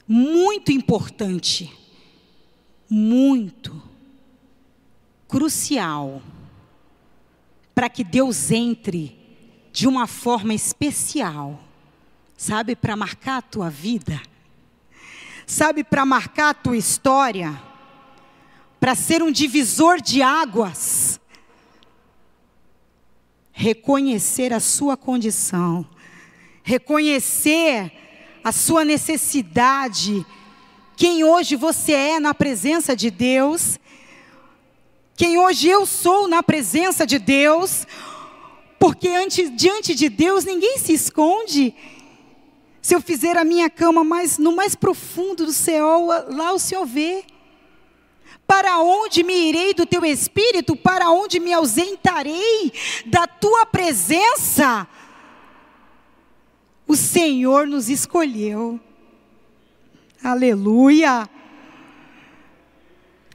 muito 0.07 0.71
importante, 0.71 1.77
muito 2.89 3.83
crucial, 5.27 6.23
para 7.75 7.89
que 7.89 8.05
Deus 8.05 8.53
entre 8.53 9.19
de 9.73 9.89
uma 9.89 10.07
forma 10.07 10.55
especial, 10.55 11.59
sabe, 12.37 12.77
para 12.77 12.95
marcar 12.95 13.39
a 13.39 13.43
tua 13.43 13.71
vida, 13.71 14.23
sabe, 15.47 15.83
para 15.83 16.07
marcar 16.07 16.51
a 16.51 16.55
tua 16.55 16.77
história 16.77 17.72
para 18.83 18.97
ser 18.97 19.23
um 19.23 19.31
divisor 19.31 20.01
de 20.01 20.23
águas, 20.23 21.21
reconhecer 23.53 24.53
a 24.53 24.59
sua 24.59 24.97
condição, 24.97 25.87
reconhecer 26.65 27.93
a 28.43 28.51
sua 28.51 28.85
necessidade, 28.85 30.27
quem 30.97 31.23
hoje 31.23 31.55
você 31.55 31.93
é 31.93 32.19
na 32.19 32.35
presença 32.35 32.97
de 32.97 33.09
Deus, 33.09 33.79
quem 35.15 35.39
hoje 35.39 35.69
eu 35.69 35.87
sou 35.87 36.27
na 36.27 36.43
presença 36.43 37.07
de 37.07 37.21
Deus, 37.21 37.87
porque 38.81 39.11
ante, 39.11 39.49
diante 39.51 39.95
de 39.95 40.09
Deus 40.09 40.45
ninguém 40.45 40.77
se 40.79 40.93
esconde. 40.93 41.73
Se 42.83 42.97
eu 42.97 43.01
fizer 43.01 43.37
a 43.37 43.45
minha 43.45 43.71
cama 43.71 44.03
mais, 44.03 44.39
no 44.39 44.51
mais 44.51 44.75
profundo 44.75 45.47
do 45.47 45.53
céu, 45.53 46.09
lá 46.31 46.53
o 46.53 46.59
Senhor 46.59 46.85
vê. 46.85 47.25
Para 48.55 48.81
onde 48.81 49.25
me 49.25 49.49
irei 49.49 49.73
do 49.73 49.87
teu 49.87 50.05
espírito? 50.05 50.77
Para 50.77 51.11
onde 51.11 51.41
me 51.41 51.55
ausentarei 51.55 52.71
da 53.07 53.27
tua 53.27 53.65
presença? 53.65 54.87
O 56.87 56.95
Senhor 56.95 57.67
nos 57.67 57.89
escolheu. 57.89 58.79
Aleluia. 60.23 61.27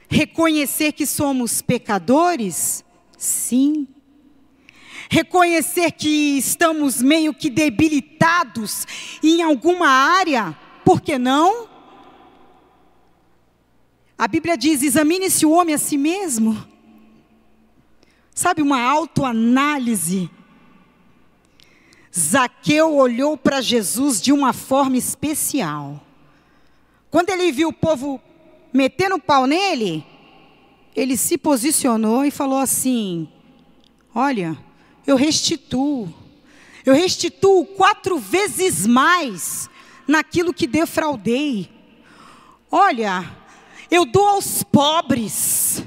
Reconhecer 0.08 0.92
que 0.92 1.08
somos 1.08 1.64
pecadores? 1.64 2.86
Sim. 3.18 3.88
Reconhecer 5.10 5.94
que 5.94 6.38
estamos 6.38 7.02
meio 7.02 7.34
que 7.34 7.50
debilitados 7.50 8.86
em 9.24 9.42
alguma 9.42 9.88
área? 9.88 10.56
Por 10.86 11.02
que 11.02 11.18
não? 11.18 11.77
A 14.18 14.28
Bíblia 14.28 14.58
diz: 14.58 14.82
examine-se 14.82 15.46
o 15.46 15.52
homem 15.52 15.76
a 15.76 15.78
si 15.78 15.98
mesmo. 15.98 16.58
Sabe, 18.34 18.62
uma 18.62 18.82
autoanálise. 18.82 20.30
Zaqueu 22.18 22.96
olhou 22.96 23.38
para 23.38 23.62
Jesus 23.62 24.20
de 24.20 24.32
uma 24.32 24.54
forma 24.54 24.98
especial. 24.98 26.04
Quando 27.12 27.30
ele 27.30 27.52
viu 27.52 27.70
o 27.70 27.74
povo 27.74 28.20
metendo 28.74 29.20
pau 29.20 29.46
nele, 29.46 30.04
ele 30.96 31.16
se 31.16 31.38
posicionou 31.38 32.26
e 32.26 32.32
falou 32.32 32.58
assim: 32.58 33.28
Olha, 34.16 34.58
eu 35.06 35.16
restituo, 35.16 36.12
eu 36.84 36.94
restituo 36.94 37.66
quatro 37.66 38.18
vezes 38.18 38.88
mais 38.88 39.70
naquilo 40.08 40.54
que 40.54 40.66
defraudei. 40.66 41.70
Olha, 42.72 43.24
eu 43.90 44.06
dou 44.06 44.28
aos 44.28 44.64
pobres 44.64 45.84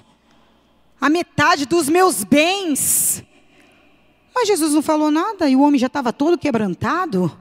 a 1.00 1.09
metade 1.09 1.66
dos 1.66 1.88
meus 1.88 2.25
bens. 2.25 3.25
Mas 4.35 4.47
Jesus 4.47 4.73
não 4.73 4.83
falou 4.83 5.11
nada 5.11 5.49
e 5.49 5.57
o 5.57 5.61
homem 5.61 5.78
já 5.78 5.87
estava 5.87 6.12
todo 6.12 6.38
quebrantado. 6.38 7.37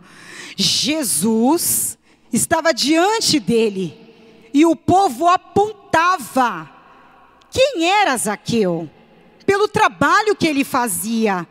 Jesus 0.56 1.98
estava 2.32 2.74
diante 2.74 3.40
dele 3.40 3.98
e 4.54 4.66
o 4.66 4.76
povo 4.76 5.28
apontava 5.28 6.70
quem 7.52 7.90
era 7.90 8.16
Zaqueu, 8.16 8.90
pelo 9.46 9.68
trabalho 9.68 10.36
que 10.36 10.48
ele 10.48 10.64
fazia. 10.64 11.48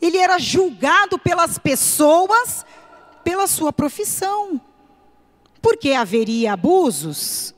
Ele 0.00 0.16
era 0.16 0.38
julgado 0.38 1.18
pelas 1.18 1.58
pessoas 1.58 2.64
pela 3.22 3.46
sua 3.46 3.72
profissão. 3.72 4.60
Porque 5.60 5.92
haveria 5.92 6.54
abusos? 6.54 7.54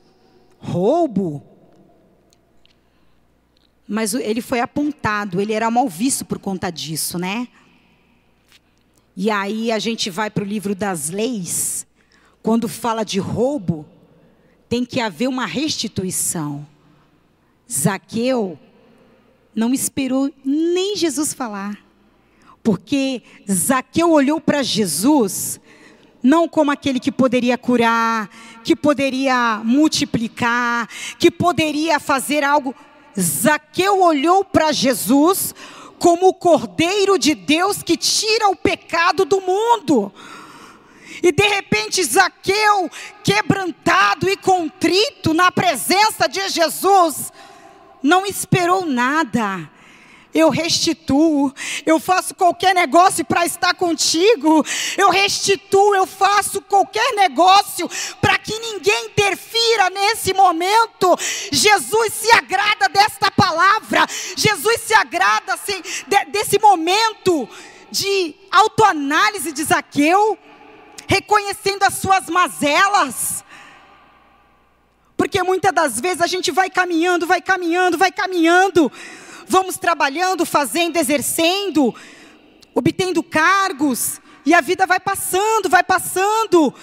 Roubo. 0.63 1.43
Mas 3.87 4.13
ele 4.13 4.41
foi 4.41 4.61
apontado, 4.61 5.41
ele 5.41 5.51
era 5.53 5.69
mal 5.69 5.89
visto 5.89 6.23
por 6.23 6.39
conta 6.39 6.71
disso, 6.71 7.19
né? 7.19 7.49
E 9.15 9.29
aí 9.29 9.71
a 9.71 9.77
gente 9.77 10.09
vai 10.09 10.29
para 10.29 10.43
o 10.43 10.47
livro 10.47 10.73
das 10.73 11.09
leis, 11.09 11.85
quando 12.41 12.67
fala 12.67 13.03
de 13.03 13.19
roubo, 13.19 13.85
tem 14.67 14.83
que 14.83 14.99
haver 14.99 15.27
uma 15.27 15.45
restituição. 15.45 16.65
Zaqueu 17.71 18.57
não 19.53 19.73
esperou 19.73 20.33
nem 20.43 20.95
Jesus 20.95 21.33
falar, 21.33 21.77
porque 22.63 23.21
Zaqueu 23.51 24.11
olhou 24.11 24.41
para 24.41 24.63
Jesus 24.63 25.59
não 26.23 26.47
como 26.47 26.71
aquele 26.71 26.99
que 26.99 27.11
poderia 27.11 27.57
curar, 27.57 28.29
que 28.63 28.75
poderia 28.75 29.61
multiplicar, 29.63 30.87
que 31.19 31.29
poderia 31.29 31.99
fazer 31.99 32.43
algo. 32.43 32.73
Zaqueu 33.19 34.01
olhou 34.01 34.45
para 34.45 34.71
Jesus 34.71 35.53
como 35.99 36.29
o 36.29 36.33
Cordeiro 36.33 37.19
de 37.19 37.35
Deus 37.35 37.83
que 37.83 37.97
tira 37.97 38.47
o 38.47 38.55
pecado 38.55 39.25
do 39.25 39.41
mundo. 39.41 40.11
E 41.21 41.31
de 41.31 41.47
repente 41.47 42.03
Zaqueu, 42.03 42.89
quebrantado 43.23 44.29
e 44.29 44.37
contrito 44.37 45.33
na 45.33 45.51
presença 45.51 46.27
de 46.27 46.49
Jesus, 46.49 47.31
não 48.01 48.25
esperou 48.25 48.85
nada 48.85 49.69
eu 50.33 50.49
restituo, 50.49 51.53
eu 51.85 51.99
faço 51.99 52.33
qualquer 52.33 52.73
negócio 52.73 53.23
para 53.23 53.45
estar 53.45 53.73
contigo, 53.75 54.65
eu 54.97 55.09
restituo, 55.09 55.95
eu 55.95 56.07
faço 56.07 56.61
qualquer 56.61 57.13
negócio 57.13 57.89
para 58.19 58.37
que 58.37 58.57
ninguém 58.57 59.05
interfira 59.05 59.89
nesse 59.89 60.33
momento. 60.33 61.15
Jesus 61.51 62.13
se 62.13 62.31
agrada 62.35 62.89
desta 62.89 63.29
palavra, 63.29 64.05
Jesus 64.35 64.81
se 64.81 64.93
agrada 64.93 65.53
assim, 65.53 65.81
de, 66.07 66.25
desse 66.31 66.59
momento 66.59 67.47
de 67.91 68.35
autoanálise 68.51 69.51
de 69.51 69.63
Zaqueu, 69.63 70.37
reconhecendo 71.07 71.83
as 71.83 71.93
suas 71.93 72.27
mazelas. 72.27 73.43
Porque 75.15 75.41
muitas 75.43 75.71
das 75.71 76.01
vezes 76.01 76.21
a 76.21 76.27
gente 76.27 76.51
vai 76.51 76.69
caminhando, 76.69 77.27
vai 77.27 77.41
caminhando, 77.41 77.97
vai 77.97 78.11
caminhando, 78.11 78.91
vamos 79.47 79.77
trabalhando, 79.77 80.45
fazendo, 80.45 80.97
exercendo, 80.97 81.93
obtendo 82.73 83.21
cargos, 83.23 84.21
e 84.45 84.53
a 84.53 84.61
vida 84.61 84.85
vai 84.85 84.99
passando, 84.99 85.69
vai 85.69 85.83
passando. 85.83 86.73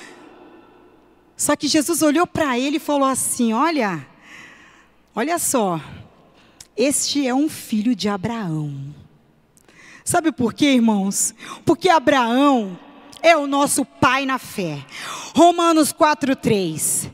Só 1.37 1.57
que 1.57 1.69
Jesus 1.69 2.03
olhou 2.03 2.27
para 2.27 2.59
ele 2.59 2.77
e 2.77 2.81
falou 2.81 3.09
assim: 3.09 3.53
Olha, 3.53 4.07
olha 5.15 5.39
só, 5.39 5.81
este 6.77 7.27
é 7.27 7.35
um 7.35 7.49
filho 7.49 7.95
de 7.95 8.09
Abraão. 8.09 8.95
Sabe 10.05 10.33
por 10.33 10.55
quê, 10.55 10.73
irmãos? 10.73 11.35
Porque 11.65 11.89
Abraão 11.89 12.79
é 13.23 13.37
o 13.37 13.47
nosso 13.47 13.85
pai 13.85 14.25
na 14.25 14.39
fé. 14.39 14.85
Romanos 15.35 15.93
4:3. 15.93 17.11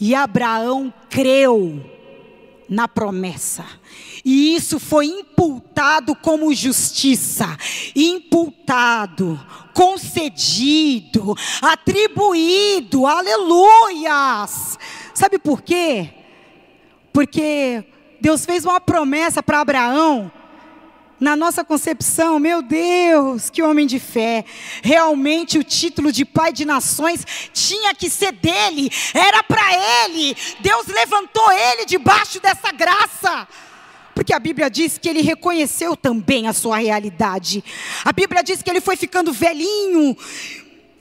E 0.00 0.14
Abraão 0.14 0.92
creu 1.08 1.84
na 2.68 2.88
promessa. 2.88 3.64
E 4.24 4.54
isso 4.54 4.80
foi 4.80 5.06
imputado 5.06 6.14
como 6.14 6.54
justiça, 6.54 7.58
imputado, 7.94 9.38
concedido, 9.74 11.36
atribuído. 11.60 13.06
Aleluias! 13.06 14.78
Sabe 15.12 15.38
por 15.38 15.60
quê? 15.60 16.10
Porque 17.12 17.84
Deus 18.20 18.46
fez 18.46 18.64
uma 18.64 18.80
promessa 18.80 19.42
para 19.42 19.60
Abraão 19.60 20.32
na 21.20 21.36
nossa 21.36 21.64
concepção, 21.64 22.38
meu 22.38 22.60
Deus, 22.60 23.48
que 23.48 23.62
homem 23.62 23.86
de 23.86 23.98
fé. 23.98 24.44
Realmente 24.82 25.58
o 25.58 25.64
título 25.64 26.12
de 26.12 26.24
pai 26.24 26.52
de 26.52 26.64
nações 26.64 27.24
tinha 27.52 27.94
que 27.94 28.10
ser 28.10 28.32
dele, 28.32 28.90
era 29.12 29.42
para 29.42 30.04
ele. 30.04 30.36
Deus 30.60 30.86
levantou 30.86 31.50
ele 31.52 31.86
debaixo 31.86 32.40
dessa 32.40 32.72
graça. 32.72 33.48
Porque 34.14 34.32
a 34.32 34.38
Bíblia 34.38 34.70
diz 34.70 34.96
que 34.96 35.08
ele 35.08 35.22
reconheceu 35.22 35.96
também 35.96 36.46
a 36.46 36.52
sua 36.52 36.78
realidade. 36.78 37.64
A 38.04 38.12
Bíblia 38.12 38.42
diz 38.42 38.62
que 38.62 38.70
ele 38.70 38.80
foi 38.80 38.96
ficando 38.96 39.32
velhinho 39.32 40.16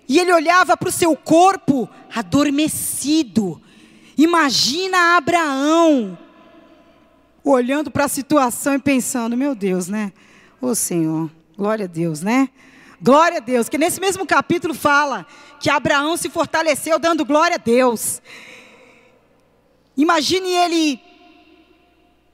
e 0.08 0.20
ele 0.20 0.34
olhava 0.34 0.76
para 0.76 0.90
o 0.90 0.92
seu 0.92 1.16
corpo 1.16 1.88
adormecido. 2.14 3.62
Imagina 4.18 5.18
Abraão 5.18 6.18
olhando 7.44 7.92
para 7.92 8.06
a 8.06 8.10
situação 8.10 8.76
e 8.76 8.80
pensando: 8.80 9.38
meu 9.38 9.54
Deus, 9.54 9.88
né? 9.88 10.12
Ô 10.62 10.68
oh, 10.68 10.76
Senhor, 10.76 11.30
glória 11.58 11.86
a 11.86 11.88
Deus, 11.88 12.22
né? 12.22 12.50
Glória 13.02 13.38
a 13.38 13.42
Deus, 13.42 13.68
que 13.68 13.78
nesse 13.78 14.00
mesmo 14.00 14.26
capítulo 14.26 14.74
fala 14.74 15.28
que 15.60 15.70
Abraão 15.70 16.16
se 16.16 16.30
fortaleceu 16.30 16.98
dando 16.98 17.26
glória 17.26 17.56
a 17.56 17.60
Deus. 17.60 18.22
Imagine 19.98 20.50
ele 20.50 21.02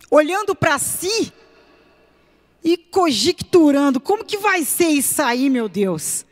olhando 0.10 0.56
para 0.56 0.78
si 0.80 1.32
e 2.64 2.78
conjecturando: 2.78 4.00
como 4.00 4.26
que 4.26 4.38
vai 4.38 4.64
ser 4.64 4.88
isso 4.88 5.22
aí, 5.22 5.50
meu 5.50 5.70
Deus? 5.70 6.26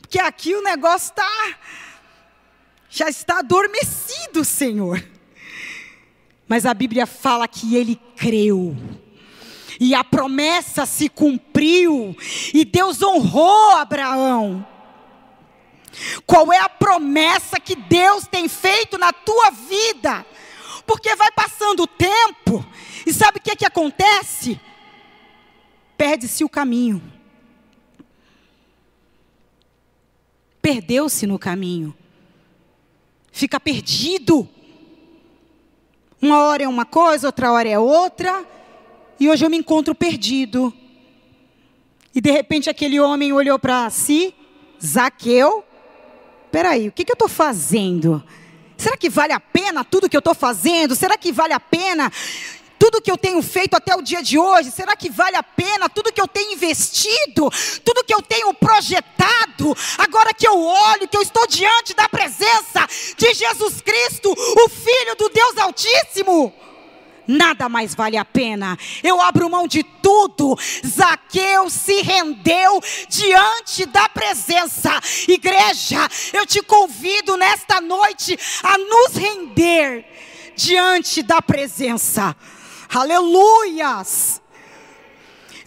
Porque 0.00 0.18
aqui 0.18 0.54
o 0.54 0.62
negócio 0.62 1.10
está, 1.10 1.58
já 2.88 3.08
está 3.08 3.38
adormecido, 3.38 4.44
Senhor. 4.44 5.02
Mas 6.48 6.66
a 6.66 6.74
Bíblia 6.74 7.06
fala 7.06 7.46
que 7.46 7.76
ele 7.76 8.00
creu. 8.16 8.76
E 9.78 9.94
a 9.94 10.02
promessa 10.02 10.84
se 10.84 11.08
cumpriu. 11.08 12.16
E 12.52 12.64
Deus 12.64 13.00
honrou 13.00 13.70
Abraão. 13.76 14.66
Qual 16.26 16.52
é 16.52 16.58
a 16.58 16.68
promessa 16.68 17.58
que 17.58 17.74
Deus 17.74 18.26
tem 18.26 18.48
feito 18.48 18.98
na 18.98 19.12
tua 19.12 19.50
vida? 19.50 20.26
Porque 20.90 21.14
vai 21.14 21.30
passando 21.30 21.84
o 21.84 21.86
tempo. 21.86 22.66
E 23.06 23.12
sabe 23.12 23.38
o 23.38 23.40
que, 23.40 23.52
é 23.52 23.54
que 23.54 23.64
acontece? 23.64 24.60
Perde-se 25.96 26.42
o 26.42 26.48
caminho. 26.48 27.00
Perdeu-se 30.60 31.28
no 31.28 31.38
caminho. 31.38 31.96
Fica 33.30 33.60
perdido. 33.60 34.48
Uma 36.20 36.42
hora 36.42 36.64
é 36.64 36.68
uma 36.68 36.84
coisa, 36.84 37.28
outra 37.28 37.52
hora 37.52 37.68
é 37.68 37.78
outra. 37.78 38.44
E 39.20 39.30
hoje 39.30 39.46
eu 39.46 39.50
me 39.50 39.58
encontro 39.58 39.94
perdido. 39.94 40.74
E 42.12 42.20
de 42.20 42.32
repente 42.32 42.68
aquele 42.68 42.98
homem 42.98 43.32
olhou 43.32 43.60
para 43.60 43.88
si, 43.90 44.34
Zaqueu. 44.84 45.64
Peraí, 46.50 46.88
o 46.88 46.92
que, 46.92 47.04
que 47.04 47.12
eu 47.12 47.14
estou 47.14 47.28
fazendo? 47.28 48.20
Será 48.80 48.96
que 48.96 49.10
vale 49.10 49.34
a 49.34 49.40
pena 49.40 49.84
tudo 49.84 50.08
que 50.08 50.16
eu 50.16 50.20
estou 50.20 50.34
fazendo? 50.34 50.96
Será 50.96 51.18
que 51.18 51.30
vale 51.30 51.52
a 51.52 51.60
pena 51.60 52.10
tudo 52.78 53.02
que 53.02 53.10
eu 53.10 53.18
tenho 53.18 53.42
feito 53.42 53.74
até 53.74 53.94
o 53.94 54.00
dia 54.00 54.22
de 54.22 54.38
hoje, 54.38 54.70
será 54.70 54.96
que 54.96 55.10
vale 55.10 55.36
a 55.36 55.42
pena 55.42 55.86
tudo 55.90 56.10
que 56.10 56.20
eu 56.20 56.26
tenho 56.26 56.54
investido, 56.54 57.50
tudo 57.84 58.02
que 58.02 58.14
eu 58.14 58.22
tenho 58.22 58.54
projetado, 58.54 59.76
agora 59.98 60.32
que 60.32 60.48
eu 60.48 60.58
olho, 60.58 61.06
que 61.06 61.14
eu 61.14 61.20
estou 61.20 61.46
diante 61.46 61.92
da 61.92 62.08
presença 62.08 62.88
de 63.18 63.34
Jesus 63.34 63.82
Cristo, 63.82 64.32
o 64.32 64.68
Filho 64.70 65.14
do 65.14 65.28
Deus 65.28 65.58
Altíssimo? 65.58 66.54
Nada 67.30 67.68
mais 67.68 67.94
vale 67.94 68.16
a 68.16 68.24
pena. 68.24 68.76
Eu 69.04 69.20
abro 69.20 69.48
mão 69.48 69.68
de 69.68 69.84
tudo. 69.84 70.58
Zaqueu 70.84 71.70
se 71.70 72.02
rendeu 72.02 72.82
diante 73.08 73.86
da 73.86 74.08
presença. 74.08 74.90
Igreja, 75.28 76.08
eu 76.32 76.44
te 76.44 76.60
convido 76.60 77.36
nesta 77.36 77.80
noite 77.80 78.36
a 78.64 78.76
nos 78.76 79.14
render 79.14 80.04
diante 80.56 81.22
da 81.22 81.40
presença. 81.40 82.34
Aleluias! 82.92 84.39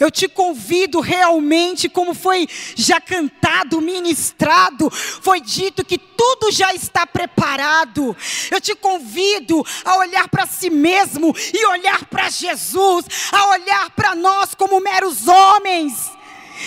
Eu 0.03 0.11
te 0.11 0.27
convido 0.27 0.99
realmente, 0.99 1.87
como 1.87 2.13
foi 2.13 2.45
já 2.75 2.99
cantado, 2.99 3.79
ministrado, 3.79 4.89
foi 4.89 5.39
dito 5.39 5.85
que 5.85 5.97
tudo 5.97 6.51
já 6.51 6.73
está 6.73 7.07
preparado. 7.07 8.13
Eu 8.51 8.59
te 8.59 8.75
convido 8.75 9.65
a 9.85 9.95
olhar 9.99 10.27
para 10.27 10.45
si 10.45 10.69
mesmo 10.69 11.33
e 11.53 11.65
olhar 11.67 12.03
para 12.07 12.29
Jesus, 12.29 13.05
a 13.31 13.51
olhar 13.51 13.91
para 13.91 14.13
nós 14.13 14.53
como 14.53 14.81
meros 14.81 15.25
homens 15.25 16.11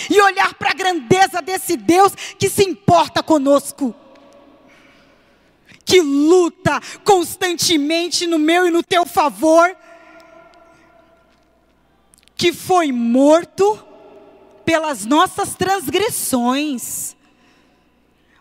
e 0.09 0.19
olhar 0.19 0.55
para 0.55 0.71
a 0.71 0.73
grandeza 0.73 1.39
desse 1.39 1.77
Deus 1.77 2.13
que 2.39 2.49
se 2.49 2.63
importa 2.63 3.21
conosco. 3.21 3.93
Que 5.85 6.01
luta 6.01 6.81
constantemente 7.03 8.25
no 8.25 8.39
meu 8.39 8.65
e 8.65 8.71
no 8.71 8.81
teu 8.81 9.05
favor 9.05 9.77
que 12.37 12.53
foi 12.53 12.91
morto 12.91 13.83
pelas 14.63 15.05
nossas 15.05 15.55
transgressões. 15.55 17.15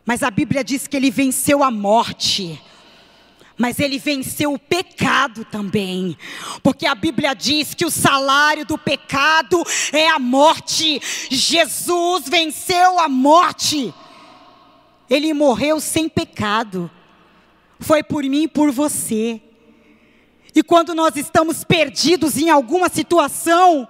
Mas 0.05 0.23
a 0.23 0.31
Bíblia 0.31 0.63
diz 0.63 0.87
que 0.87 0.97
ele 0.97 1.11
venceu 1.11 1.65
a 1.65 1.71
morte. 1.71 2.63
Mas 3.57 3.81
ele 3.81 3.99
venceu 3.99 4.53
o 4.53 4.59
pecado 4.59 5.43
também, 5.47 6.15
porque 6.63 6.85
a 6.85 6.95
Bíblia 6.95 7.33
diz 7.33 7.73
que 7.73 7.87
o 7.87 7.91
salário 7.91 8.67
do 8.67 8.77
pecado 8.77 9.65
é 9.95 10.09
a 10.09 10.19
morte. 10.19 11.01
Jesus 11.31 12.29
venceu 12.29 12.99
a 12.99 13.09
morte, 13.09 13.95
ele 15.09 15.33
morreu 15.33 15.81
sem 15.81 16.07
pecado, 16.07 16.91
foi 17.81 18.03
por 18.03 18.23
mim 18.25 18.43
e 18.43 18.49
por 18.49 18.71
você. 18.71 19.41
E 20.57 20.63
quando 20.63 20.95
nós 20.95 21.15
estamos 21.17 21.65
perdidos 21.65 22.39
em 22.39 22.49
alguma 22.49 22.89
situação, 22.89 23.87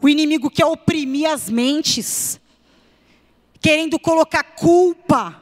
o 0.00 0.08
inimigo 0.08 0.48
quer 0.48 0.64
oprimir 0.64 1.28
as 1.28 1.50
mentes, 1.50 2.40
querendo 3.60 3.98
colocar 3.98 4.42
culpa. 4.42 5.38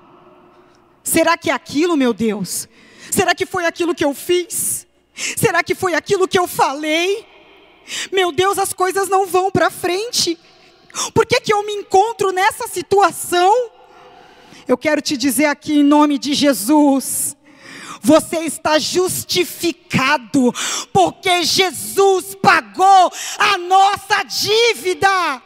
Será 1.04 1.38
que 1.38 1.48
é 1.48 1.52
aquilo, 1.52 1.96
meu 1.96 2.12
Deus? 2.12 2.68
Será 3.08 3.36
que 3.36 3.46
foi 3.46 3.66
aquilo 3.66 3.94
que 3.94 4.04
eu 4.04 4.12
fiz? 4.12 4.84
Será 5.36 5.62
que 5.62 5.76
foi 5.76 5.94
aquilo 5.94 6.26
que 6.26 6.40
eu 6.40 6.48
falei? 6.48 7.24
Meu 8.12 8.32
Deus, 8.32 8.58
as 8.58 8.72
coisas 8.72 9.08
não 9.08 9.26
vão 9.28 9.48
para 9.48 9.70
frente. 9.70 10.36
Por 11.14 11.24
que, 11.24 11.40
que 11.40 11.52
eu 11.52 11.64
me 11.64 11.74
encontro 11.74 12.32
nessa 12.32 12.66
situação? 12.66 13.70
Eu 14.66 14.76
quero 14.76 15.00
te 15.00 15.16
dizer 15.16 15.44
aqui 15.44 15.78
em 15.78 15.84
nome 15.84 16.18
de 16.18 16.34
Jesus. 16.34 17.37
Você 18.00 18.40
está 18.40 18.78
justificado, 18.78 20.52
porque 20.92 21.42
Jesus 21.42 22.34
pagou 22.36 23.12
a 23.38 23.58
nossa 23.58 24.22
dívida. 24.22 25.42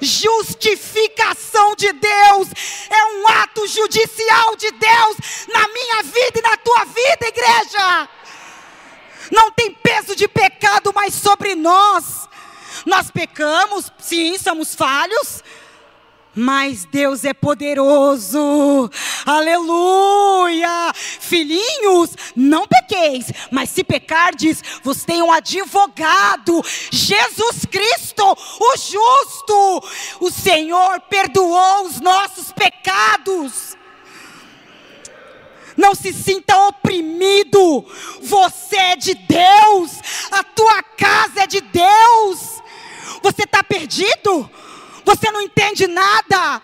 Justificação 0.00 1.76
de 1.76 1.92
Deus 1.92 2.48
é 2.88 3.04
um 3.14 3.28
ato 3.28 3.66
judicial 3.66 4.56
de 4.56 4.70
Deus 4.72 5.16
na 5.52 5.68
minha 5.68 6.02
vida 6.02 6.38
e 6.38 6.42
na 6.42 6.56
tua 6.56 6.84
vida, 6.84 7.28
igreja. 7.28 8.08
Não 9.30 9.50
tem 9.52 9.72
peso 9.72 10.16
de 10.16 10.26
pecado 10.26 10.92
mais 10.94 11.14
sobre 11.14 11.54
nós. 11.54 12.28
Nós 12.86 13.10
pecamos, 13.10 13.92
sim, 13.98 14.38
somos 14.38 14.74
falhos, 14.74 15.42
mas 16.34 16.84
Deus 16.84 17.24
é 17.24 17.34
poderoso, 17.34 18.90
aleluia. 19.26 20.92
Filhinhos, 20.94 22.10
não 22.36 22.66
pequeis, 22.66 23.26
mas 23.50 23.70
se 23.70 23.82
pecardes, 23.82 24.62
vos 24.82 25.04
tem 25.04 25.22
um 25.22 25.32
advogado, 25.32 26.64
Jesus 26.90 27.64
Cristo, 27.70 28.24
o 28.24 28.76
justo. 28.76 29.88
O 30.20 30.30
Senhor 30.30 31.00
perdoou 31.02 31.86
os 31.86 32.00
nossos 32.00 32.52
pecados. 32.52 33.76
Não 35.76 35.94
se 35.94 36.12
sinta 36.12 36.56
oprimido, 36.66 37.86
você 38.20 38.76
é 38.76 38.96
de 38.96 39.14
Deus, 39.14 39.92
a 40.30 40.44
tua 40.44 40.82
casa 40.82 41.42
é 41.42 41.46
de 41.46 41.60
Deus. 41.60 42.60
Você 43.22 43.44
está 43.44 43.62
perdido? 43.64 44.50
Você 45.10 45.28
não 45.32 45.40
entende 45.40 45.88
nada. 45.88 46.62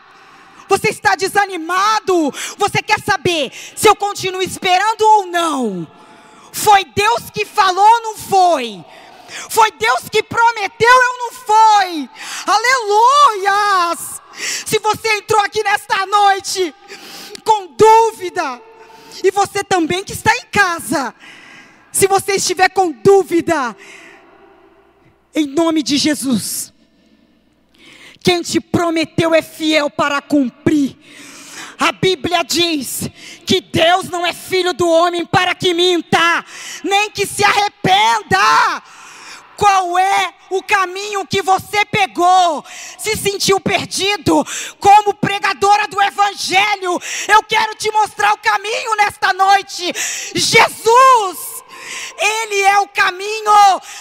Você 0.69 0.91
está 0.91 1.17
desanimado. 1.17 2.33
Você 2.57 2.81
quer 2.81 3.01
saber 3.01 3.53
se 3.75 3.89
eu 3.89 3.97
continuo 3.97 4.41
esperando 4.41 5.03
ou 5.03 5.27
não? 5.27 5.87
Foi 6.53 6.85
Deus 6.85 7.29
que 7.35 7.45
falou 7.45 7.85
ou 7.85 8.03
não 8.03 8.17
foi? 8.17 8.85
Foi 9.51 9.69
Deus 9.73 10.09
que 10.09 10.23
prometeu 10.23 10.89
ou 10.89 11.19
não 11.19 11.33
foi? 11.33 12.11
Aleluias! 12.47 14.23
Se 14.65 14.79
você 14.79 15.09
entrou 15.17 15.41
aqui 15.41 15.65
nesta 15.65 16.07
noite 16.07 16.73
com 17.45 17.67
dúvida, 17.67 18.63
e 19.25 19.31
você 19.33 19.65
também 19.65 20.05
que 20.05 20.13
está 20.13 20.33
em 20.37 20.47
casa, 20.53 21.13
se 21.91 22.07
você 22.07 22.37
estiver 22.37 22.69
com 22.69 22.93
dúvida, 22.93 23.77
em 25.35 25.47
nome 25.47 25.83
de 25.83 25.97
Jesus, 25.97 26.73
quem 28.27 28.43
te 28.43 28.59
prometeu 28.61 29.33
é 29.33 29.41
fiel 29.41 29.89
para 29.89 30.21
cumprir. 30.21 30.97
A 31.79 31.93
Bíblia 31.93 32.43
diz 32.43 33.09
que 33.47 33.61
Deus 33.61 34.11
não 34.11 34.27
é 34.27 34.33
filho 34.33 34.73
do 34.73 34.89
homem 34.89 35.25
para 35.25 35.55
que 35.55 35.73
minta, 35.73 36.45
nem 36.83 37.09
que 37.09 37.25
se 37.25 37.45
arrependa. 37.45 38.83
Qual 39.57 39.97
é 39.97 40.35
o 40.51 40.61
caminho 40.61 41.25
que 41.25 41.41
você 41.41 41.85
pegou? 41.85 42.65
Se 42.99 43.17
sentiu 43.17 43.61
perdido? 43.61 44.45
Como 44.81 45.15
pregadora 45.15 45.87
do 45.87 46.03
Evangelho, 46.03 47.01
eu 47.29 47.45
quero 47.45 47.77
te 47.77 47.93
mostrar 47.93 48.33
o 48.33 48.39
caminho 48.39 48.97
nesta 48.97 49.33
noite. 49.33 49.93
Jesus! 50.35 51.56
Ele 52.19 52.63
é 52.63 52.79
o 52.79 52.89
caminho, 52.89 53.53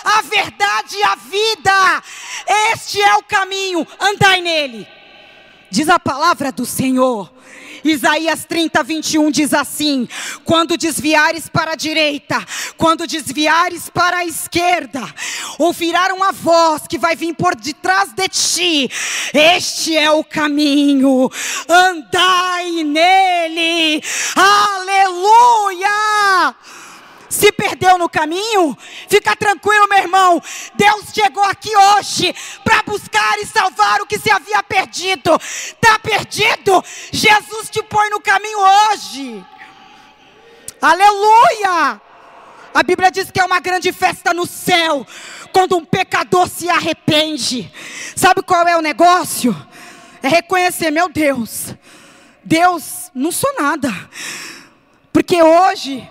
a 0.04 0.22
verdade 0.22 0.96
e 0.96 1.04
a 1.04 1.16
vida. 1.16 2.04
Este 2.74 3.02
é 3.02 3.16
o 3.16 3.24
caminho, 3.24 3.88
andai 4.00 4.42
nele. 4.42 4.88
Diz 5.70 5.90
a 5.90 6.00
palavra 6.00 6.52
do 6.52 6.66
Senhor. 6.66 7.32
Isaías 7.86 8.46
30, 8.46 8.82
21 8.82 9.30
diz 9.30 9.54
assim: 9.54 10.10
Quando 10.44 10.76
desviares 10.76 11.48
para 11.48 11.74
a 11.74 11.76
direita, 11.76 12.44
quando 12.78 13.06
desviares 13.06 13.90
para 13.90 14.18
a 14.18 14.26
esquerda, 14.26 15.02
ouvirá 15.60 16.12
uma 16.14 16.32
voz 16.32 16.88
que 16.90 16.98
vai 16.98 17.16
vir 17.16 17.36
por 17.36 17.56
detrás 17.56 18.12
de 18.12 18.28
ti. 18.28 18.90
Este 19.34 19.96
é 19.96 20.10
o 20.10 20.24
caminho, 20.24 21.30
andai 21.70 22.84
nele. 22.84 24.02
Aleluia! 24.36 25.86
Se 27.36 27.52
perdeu 27.52 27.98
no 27.98 28.10
caminho, 28.10 28.76
fica 29.10 29.36
tranquilo, 29.36 29.88
meu 29.90 30.00
irmão. 30.00 30.42
Deus 30.74 31.06
chegou 31.14 31.44
aqui 31.44 31.70
hoje 31.76 32.34
para 32.64 32.82
buscar 32.84 33.38
e 33.40 33.46
salvar 33.46 34.02
o 34.02 34.08
que 34.08 34.18
se 34.18 34.32
havia 34.32 34.64
perdido. 34.64 35.36
Está 35.36 36.00
perdido? 36.00 36.84
Jesus 37.12 37.70
te 37.70 37.84
põe 37.84 38.10
no 38.10 38.22
caminho 38.22 38.58
hoje. 38.60 39.46
Aleluia! 40.82 42.02
A 42.74 42.84
Bíblia 42.84 43.12
diz 43.12 43.32
que 43.32 43.40
é 43.40 43.46
uma 43.46 43.60
grande 43.60 43.92
festa 43.92 44.34
no 44.34 44.46
céu 44.46 45.06
quando 45.52 45.78
um 45.78 45.86
pecador 45.86 46.50
se 46.50 46.70
arrepende. 46.70 47.72
Sabe 48.16 48.42
qual 48.42 48.68
é 48.68 48.78
o 48.78 48.82
negócio? 48.82 49.56
É 50.22 50.28
reconhecer, 50.28 50.92
meu 50.92 51.08
Deus, 51.08 51.74
Deus, 52.44 53.12
não 53.14 53.32
sou 53.32 53.54
nada. 53.58 53.90
Porque 55.14 55.42
hoje 55.42 56.10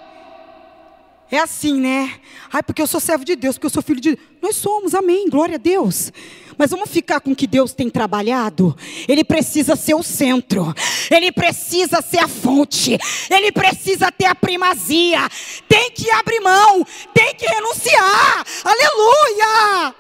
é 1.31 1.39
assim, 1.39 1.81
né? 1.81 2.21
Ai, 2.53 2.63
porque 2.63 2.83
eu 2.83 2.87
sou 2.87 3.01
servo 3.01 3.25
de 3.25 3.35
Deus, 3.35 3.57
porque 3.57 3.67
eu 3.67 3.71
sou 3.71 3.83
filho 3.83 4.01
de 4.01 4.15
Deus. 4.15 4.29
Nós 4.43 4.57
somos, 4.57 4.95
amém, 4.95 5.29
glória 5.29 5.57
a 5.57 5.59
Deus. 5.59 6.13
Mas 6.57 6.71
vamos 6.71 6.91
ficar 6.91 7.21
com 7.21 7.33
o 7.33 7.37
que 7.37 7.47
Deus 7.47 7.73
tem 7.73 7.91
trabalhado? 7.91 8.77
Ele 9.09 9.25
precisa 9.25 9.75
ser 9.75 9.95
o 9.95 10.03
centro, 10.03 10.73
ele 11.11 11.33
precisa 11.33 12.01
ser 12.01 12.19
a 12.19 12.29
fonte, 12.29 12.97
ele 13.29 13.51
precisa 13.51 14.13
ter 14.13 14.27
a 14.27 14.35
primazia. 14.35 15.29
Tem 15.69 15.91
que 15.91 16.11
abrir 16.11 16.41
mão, 16.41 16.87
tem 17.13 17.35
que 17.35 17.47
renunciar. 17.47 18.45
Aleluia! 18.65 19.95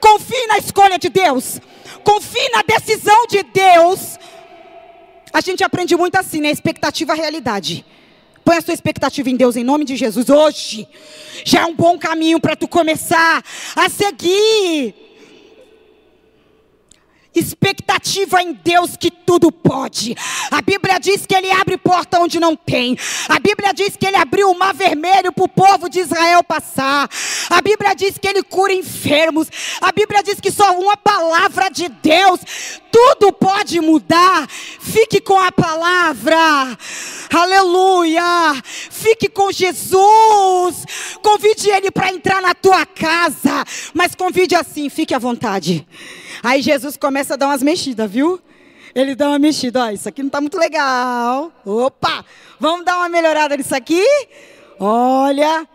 Confie 0.00 0.46
na 0.46 0.58
escolha 0.58 0.98
de 0.98 1.08
Deus, 1.08 1.60
confie 2.02 2.48
na 2.50 2.62
decisão 2.62 3.26
de 3.26 3.42
Deus. 3.42 4.18
A 5.32 5.40
gente 5.40 5.62
aprende 5.62 5.96
muito 5.96 6.16
assim, 6.16 6.40
né? 6.40 6.50
Expectativa, 6.50 7.14
realidade. 7.14 7.84
Põe 8.44 8.56
a 8.56 8.60
sua 8.60 8.74
expectativa 8.74 9.30
em 9.30 9.36
Deus 9.36 9.56
em 9.56 9.64
nome 9.64 9.84
de 9.84 9.96
Jesus 9.96 10.28
hoje. 10.28 10.88
Já 11.44 11.62
é 11.62 11.66
um 11.66 11.74
bom 11.74 11.98
caminho 11.98 12.40
para 12.40 12.56
tu 12.56 12.66
começar 12.66 13.42
a 13.76 13.88
seguir. 13.88 15.01
Expectativa 17.34 18.42
em 18.42 18.52
Deus 18.52 18.96
que 18.96 19.10
tudo 19.10 19.50
pode. 19.50 20.14
A 20.50 20.60
Bíblia 20.60 20.98
diz 20.98 21.24
que 21.24 21.34
Ele 21.34 21.50
abre 21.50 21.78
porta 21.78 22.20
onde 22.20 22.38
não 22.38 22.54
tem. 22.54 22.96
A 23.28 23.38
Bíblia 23.38 23.72
diz 23.72 23.96
que 23.96 24.06
Ele 24.06 24.16
abriu 24.16 24.50
o 24.50 24.58
mar 24.58 24.74
vermelho 24.74 25.32
para 25.32 25.44
o 25.44 25.48
povo 25.48 25.88
de 25.88 26.00
Israel 26.00 26.44
passar. 26.44 27.08
A 27.48 27.60
Bíblia 27.62 27.94
diz 27.94 28.18
que 28.18 28.28
Ele 28.28 28.42
cura 28.42 28.72
enfermos. 28.72 29.48
A 29.80 29.90
Bíblia 29.92 30.22
diz 30.22 30.40
que 30.40 30.50
só 30.50 30.78
uma 30.78 30.96
palavra 30.96 31.70
de 31.70 31.88
Deus 31.88 32.40
tudo 32.92 33.32
pode 33.32 33.80
mudar. 33.80 34.46
Fique 34.48 35.18
com 35.18 35.38
a 35.38 35.50
palavra. 35.50 36.76
Aleluia. 37.32 38.62
Fique 38.64 39.30
com 39.30 39.50
Jesus. 39.50 40.84
Convide 41.22 41.70
Ele 41.70 41.90
para 41.90 42.12
entrar 42.12 42.42
na 42.42 42.54
tua 42.54 42.84
casa. 42.84 43.64
Mas 43.94 44.14
convide 44.14 44.54
assim, 44.54 44.90
fique 44.90 45.14
à 45.14 45.18
vontade. 45.18 45.86
Aí 46.42 46.60
Jesus 46.60 46.96
começa 46.96 47.34
a 47.34 47.36
dar 47.36 47.46
umas 47.46 47.62
mexidas, 47.62 48.10
viu? 48.10 48.40
Ele 48.94 49.14
dá 49.14 49.28
uma 49.28 49.38
mexida, 49.38 49.84
ó, 49.84 49.90
isso 49.90 50.08
aqui 50.08 50.22
não 50.22 50.26
está 50.26 50.40
muito 50.40 50.58
legal. 50.58 51.52
Opa, 51.64 52.24
vamos 52.58 52.84
dar 52.84 52.98
uma 52.98 53.08
melhorada 53.08 53.56
nisso 53.56 53.74
aqui? 53.74 54.04
Olha, 54.78 55.66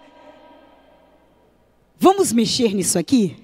vamos 1.98 2.34
mexer 2.34 2.74
nisso 2.76 3.00
aqui? 3.00 3.38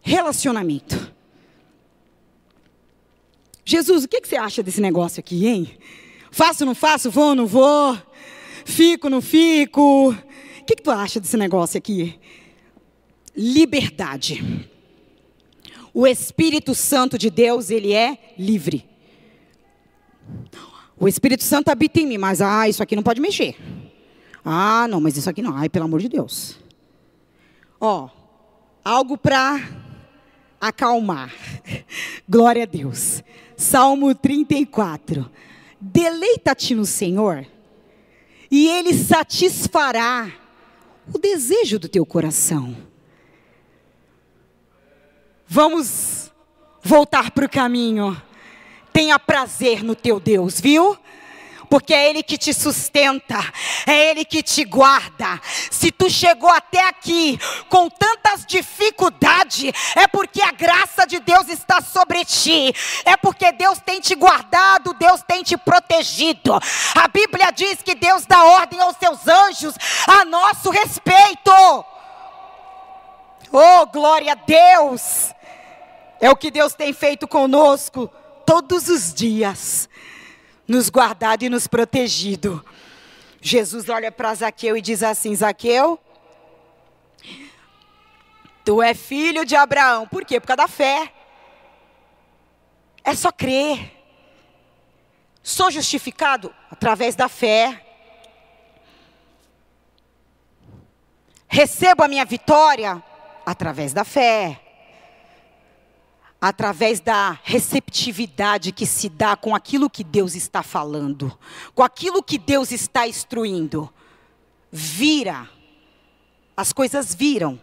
Relacionamento. 0.00 1.12
Jesus, 3.64 4.04
o 4.04 4.08
que, 4.08 4.20
que 4.20 4.28
você 4.28 4.36
acha 4.36 4.62
desse 4.62 4.80
negócio 4.80 5.20
aqui, 5.20 5.46
hein? 5.46 5.76
Faço, 6.30 6.64
não 6.64 6.74
faço, 6.74 7.10
vou, 7.10 7.34
não 7.34 7.46
vou, 7.46 7.96
fico, 8.64 9.10
não 9.10 9.20
fico. 9.20 10.10
O 10.10 10.64
que, 10.64 10.76
que 10.76 10.82
tu 10.82 10.90
acha 10.90 11.20
desse 11.20 11.36
negócio 11.36 11.78
aqui? 11.78 12.18
Liberdade. 13.36 14.70
O 15.94 16.08
Espírito 16.08 16.74
Santo 16.74 17.16
de 17.16 17.30
Deus, 17.30 17.70
ele 17.70 17.92
é 17.92 18.34
livre. 18.36 18.84
O 20.98 21.06
Espírito 21.06 21.44
Santo 21.44 21.68
habita 21.68 22.00
em 22.00 22.06
mim, 22.06 22.18
mas 22.18 22.40
ah, 22.40 22.68
isso 22.68 22.82
aqui 22.82 22.96
não 22.96 23.02
pode 23.02 23.20
mexer. 23.20 23.56
Ah, 24.44 24.88
não, 24.88 25.00
mas 25.00 25.16
isso 25.16 25.30
aqui 25.30 25.40
não. 25.40 25.56
Ai, 25.56 25.68
pelo 25.68 25.84
amor 25.84 26.00
de 26.00 26.08
Deus. 26.08 26.58
Ó, 27.80 28.08
algo 28.84 29.16
para 29.16 29.60
acalmar. 30.60 31.32
Glória 32.28 32.64
a 32.64 32.66
Deus. 32.66 33.22
Salmo 33.56 34.12
34. 34.16 35.30
Deleita-te 35.80 36.74
no 36.74 36.86
Senhor, 36.86 37.46
e 38.50 38.68
Ele 38.68 38.94
satisfará 38.94 40.32
o 41.12 41.18
desejo 41.18 41.78
do 41.78 41.88
teu 41.88 42.04
coração. 42.04 42.74
Vamos 45.46 46.32
voltar 46.82 47.30
para 47.30 47.44
o 47.44 47.48
caminho. 47.48 48.20
Tenha 48.92 49.18
prazer 49.18 49.82
no 49.82 49.94
teu 49.94 50.20
Deus, 50.20 50.60
viu? 50.60 50.98
porque 51.74 51.92
é 51.92 52.08
Ele 52.08 52.22
que 52.22 52.38
te 52.38 52.54
sustenta, 52.54 53.36
é 53.84 54.10
Ele 54.10 54.24
que 54.24 54.44
te 54.44 54.64
guarda. 54.64 55.40
Se 55.72 55.90
tu 55.90 56.08
chegou 56.08 56.48
até 56.48 56.86
aqui 56.86 57.36
com 57.68 57.90
tantas 57.90 58.46
dificuldades, 58.46 59.72
é 59.96 60.06
porque 60.06 60.40
a 60.40 60.52
graça 60.52 61.04
de 61.04 61.18
Deus 61.18 61.48
está 61.48 61.80
sobre 61.80 62.24
ti, 62.24 62.72
é 63.04 63.16
porque 63.16 63.50
Deus 63.50 63.80
tem 63.84 64.00
te 64.00 64.14
guardado, 64.14 64.94
Deus 64.94 65.22
tem 65.26 65.42
te 65.42 65.56
protegido. 65.56 66.54
A 66.94 67.08
Bíblia 67.08 67.50
diz 67.50 67.82
que 67.82 67.96
Deus 67.96 68.24
dá 68.24 68.44
ordem 68.44 68.80
aos 68.80 68.96
seus 68.96 69.26
anjos 69.26 69.74
a 70.06 70.24
nosso 70.24 70.70
respeito. 70.70 71.50
Oh, 73.52 73.86
glória 73.86 74.32
a 74.32 74.34
Deus! 74.34 75.32
É 76.20 76.30
o 76.30 76.36
que 76.36 76.50
Deus 76.50 76.74
tem 76.74 76.92
feito 76.92 77.28
conosco 77.28 78.10
todos 78.46 78.88
os 78.88 79.12
dias 79.12 79.88
nos 80.66 80.88
guardado 80.88 81.42
e 81.42 81.50
nos 81.50 81.66
protegido. 81.66 82.64
Jesus 83.40 83.88
olha 83.88 84.10
para 84.10 84.34
Zaqueu 84.34 84.76
e 84.76 84.80
diz 84.80 85.02
assim: 85.02 85.34
Zaqueu, 85.34 85.98
tu 88.64 88.82
é 88.82 88.94
filho 88.94 89.44
de 89.44 89.54
Abraão. 89.54 90.08
Por 90.08 90.24
quê? 90.24 90.40
Por 90.40 90.46
causa 90.46 90.62
da 90.62 90.68
fé. 90.68 91.12
É 93.02 93.14
só 93.14 93.30
crer. 93.30 93.92
Sou 95.42 95.70
justificado 95.70 96.54
através 96.70 97.14
da 97.14 97.28
fé. 97.28 97.84
Recebo 101.46 102.02
a 102.02 102.08
minha 102.08 102.24
vitória 102.24 103.02
através 103.44 103.92
da 103.92 104.04
fé 104.04 104.60
através 106.46 107.00
da 107.00 107.38
receptividade 107.42 108.70
que 108.70 108.84
se 108.84 109.08
dá 109.08 109.34
com 109.34 109.54
aquilo 109.54 109.88
que 109.88 110.04
Deus 110.04 110.34
está 110.34 110.62
falando, 110.62 111.32
com 111.74 111.82
aquilo 111.82 112.22
que 112.22 112.36
Deus 112.36 112.70
está 112.70 113.08
instruindo. 113.08 113.90
Vira. 114.70 115.48
As 116.54 116.70
coisas 116.70 117.14
viram. 117.14 117.58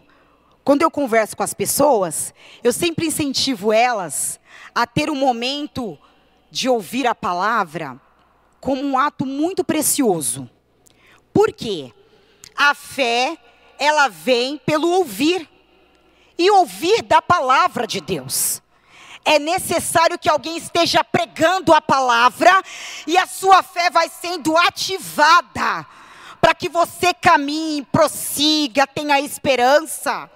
Quando 0.64 0.82
eu 0.82 0.90
converso 0.90 1.38
com 1.38 1.44
as 1.44 1.54
pessoas, 1.54 2.34
eu 2.64 2.74
sempre 2.74 3.06
incentivo 3.06 3.72
elas 3.72 4.40
a 4.74 4.88
ter 4.88 5.12
um 5.12 5.16
momento 5.16 5.96
de 6.50 6.68
ouvir 6.68 7.06
a 7.06 7.14
palavra 7.14 8.02
como 8.60 8.82
um 8.82 8.98
ato 8.98 9.28
muito 9.28 9.64
precioso. 9.64 10.50
Por 11.32 11.54
quê? 11.54 11.94
A 12.56 12.74
fé, 12.74 13.38
ela 13.78 14.08
vem 14.08 14.58
pelo 14.58 14.90
ouvir. 14.90 15.48
E 16.42 16.50
ouvir 16.50 17.04
da 17.04 17.22
palavra 17.22 17.86
de 17.86 18.02
Deus 18.02 18.64
é 19.24 19.38
necessário 19.38 20.18
que 20.18 20.28
alguém 20.28 20.58
esteja 20.58 21.04
pregando 21.04 21.72
a 21.72 21.80
palavra 21.80 22.64
e 23.06 23.16
a 23.16 23.28
sua 23.28 23.62
fé 23.62 23.92
vai 23.92 24.10
sendo 24.10 24.58
ativada 24.58 25.86
para 26.42 26.56
que 26.56 26.68
você 26.68 27.14
caminhe, 27.14 27.86
prossiga, 27.86 28.88
tenha 28.88 29.22
esperança. 29.22 30.28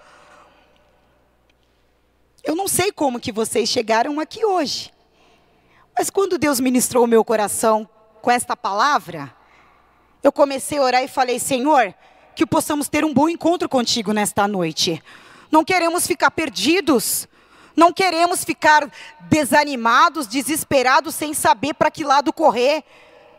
Eu 2.43 2.55
não 2.55 2.67
sei 2.67 2.91
como 2.91 3.19
que 3.19 3.31
vocês 3.31 3.67
chegaram 3.67 4.19
aqui 4.19 4.45
hoje. 4.45 4.93
Mas 5.97 6.11
quando 6.11 6.37
Deus 6.37 6.59
ministrou 6.59 7.05
o 7.05 7.07
meu 7.07 7.25
coração 7.25 7.89
com 8.21 8.29
esta 8.29 8.55
palavra, 8.55 9.35
eu 10.21 10.31
comecei 10.31 10.77
a 10.77 10.83
orar 10.83 11.03
e 11.03 11.07
falei: 11.07 11.39
Senhor, 11.39 11.95
que 12.35 12.45
possamos 12.45 12.87
ter 12.87 13.03
um 13.03 13.11
bom 13.11 13.27
encontro 13.27 13.67
contigo 13.67 14.13
nesta 14.13 14.47
noite. 14.47 15.01
Não 15.51 15.63
queremos 15.63 16.05
ficar 16.07 16.31
perdidos. 16.31 17.27
Não 17.75 17.91
queremos 17.91 18.43
ficar 18.43 18.89
desanimados, 19.29 20.27
desesperados, 20.27 21.13
sem 21.13 21.33
saber 21.33 21.73
para 21.73 21.91
que 21.91 22.03
lado 22.03 22.31
correr. 22.31 22.83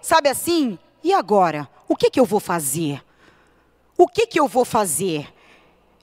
Sabe 0.02 0.28
assim? 0.28 0.78
E 1.02 1.12
agora? 1.12 1.68
O 1.88 1.96
que, 1.96 2.10
que 2.10 2.20
eu 2.20 2.24
vou 2.24 2.40
fazer? 2.40 3.02
O 3.96 4.06
que, 4.06 4.26
que 4.26 4.38
eu 4.38 4.46
vou 4.46 4.64
fazer? 4.64 5.32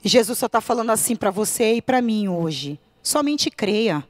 Jesus 0.02 0.38
só 0.38 0.46
está 0.46 0.60
falando 0.60 0.90
assim 0.90 1.14
para 1.14 1.30
você 1.30 1.74
e 1.74 1.82
para 1.82 2.02
mim 2.02 2.28
hoje. 2.28 2.78
Somente 3.02 3.50
creia 3.50 4.06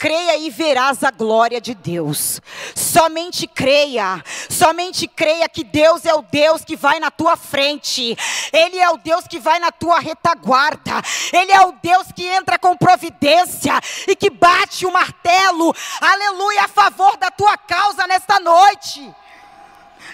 creia 0.00 0.34
e 0.38 0.48
verás 0.48 1.04
a 1.04 1.10
glória 1.10 1.60
de 1.60 1.74
Deus. 1.74 2.40
Somente 2.74 3.46
creia, 3.46 4.24
somente 4.48 5.06
creia 5.06 5.46
que 5.46 5.62
Deus 5.62 6.06
é 6.06 6.14
o 6.14 6.22
Deus 6.22 6.64
que 6.64 6.74
vai 6.74 6.98
na 6.98 7.10
tua 7.10 7.36
frente, 7.36 8.16
Ele 8.50 8.78
é 8.78 8.88
o 8.88 8.96
Deus 8.96 9.26
que 9.28 9.38
vai 9.38 9.58
na 9.58 9.70
tua 9.70 10.00
retaguarda, 10.00 11.02
Ele 11.30 11.52
é 11.52 11.60
o 11.66 11.72
Deus 11.82 12.06
que 12.16 12.26
entra 12.26 12.58
com 12.58 12.74
providência 12.74 13.78
e 14.08 14.16
que 14.16 14.30
bate 14.30 14.86
o 14.86 14.92
martelo, 14.92 15.74
aleluia, 16.00 16.64
a 16.64 16.68
favor 16.68 17.18
da 17.18 17.30
tua 17.30 17.58
causa 17.58 18.06
nesta 18.06 18.40
noite. 18.40 19.14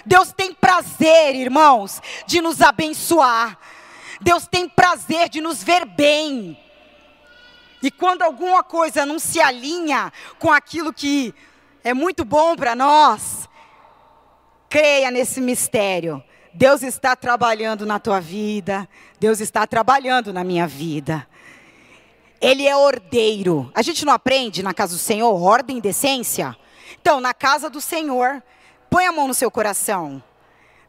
Deus 0.05 0.33
tem 0.33 0.53
prazer, 0.53 1.33
irmãos, 1.33 2.01
de 2.25 2.41
nos 2.41 2.59
abençoar. 2.61 3.57
Deus 4.19 4.47
tem 4.47 4.67
prazer 4.67 5.29
de 5.29 5.39
nos 5.39 5.63
ver 5.63 5.85
bem. 5.85 6.66
E 7.81 7.91
quando 7.91 8.23
alguma 8.23 8.63
coisa 8.63 9.05
não 9.05 9.19
se 9.19 9.39
alinha 9.39 10.11
com 10.39 10.51
aquilo 10.51 10.91
que 10.91 11.33
é 11.83 11.93
muito 11.93 12.25
bom 12.25 12.55
para 12.55 12.75
nós, 12.75 13.47
creia 14.69 15.11
nesse 15.11 15.39
mistério. 15.39 16.23
Deus 16.53 16.81
está 16.81 17.15
trabalhando 17.15 17.85
na 17.85 17.99
tua 17.99 18.19
vida, 18.19 18.89
Deus 19.19 19.39
está 19.39 19.67
trabalhando 19.67 20.33
na 20.33 20.43
minha 20.43 20.67
vida. 20.67 21.27
Ele 22.41 22.67
é 22.67 22.75
ordeiro. 22.75 23.71
A 23.75 23.81
gente 23.81 24.05
não 24.05 24.13
aprende 24.13 24.63
na 24.63 24.73
casa 24.73 24.93
do 24.93 24.99
Senhor 24.99 25.41
ordem 25.41 25.77
e 25.77 25.81
decência? 25.81 26.55
Então, 26.99 27.19
na 27.19 27.33
casa 27.33 27.69
do 27.69 27.79
Senhor, 27.79 28.41
põe 28.89 29.05
a 29.05 29.11
mão 29.11 29.27
no 29.27 29.33
seu 29.33 29.51
coração. 29.51 30.21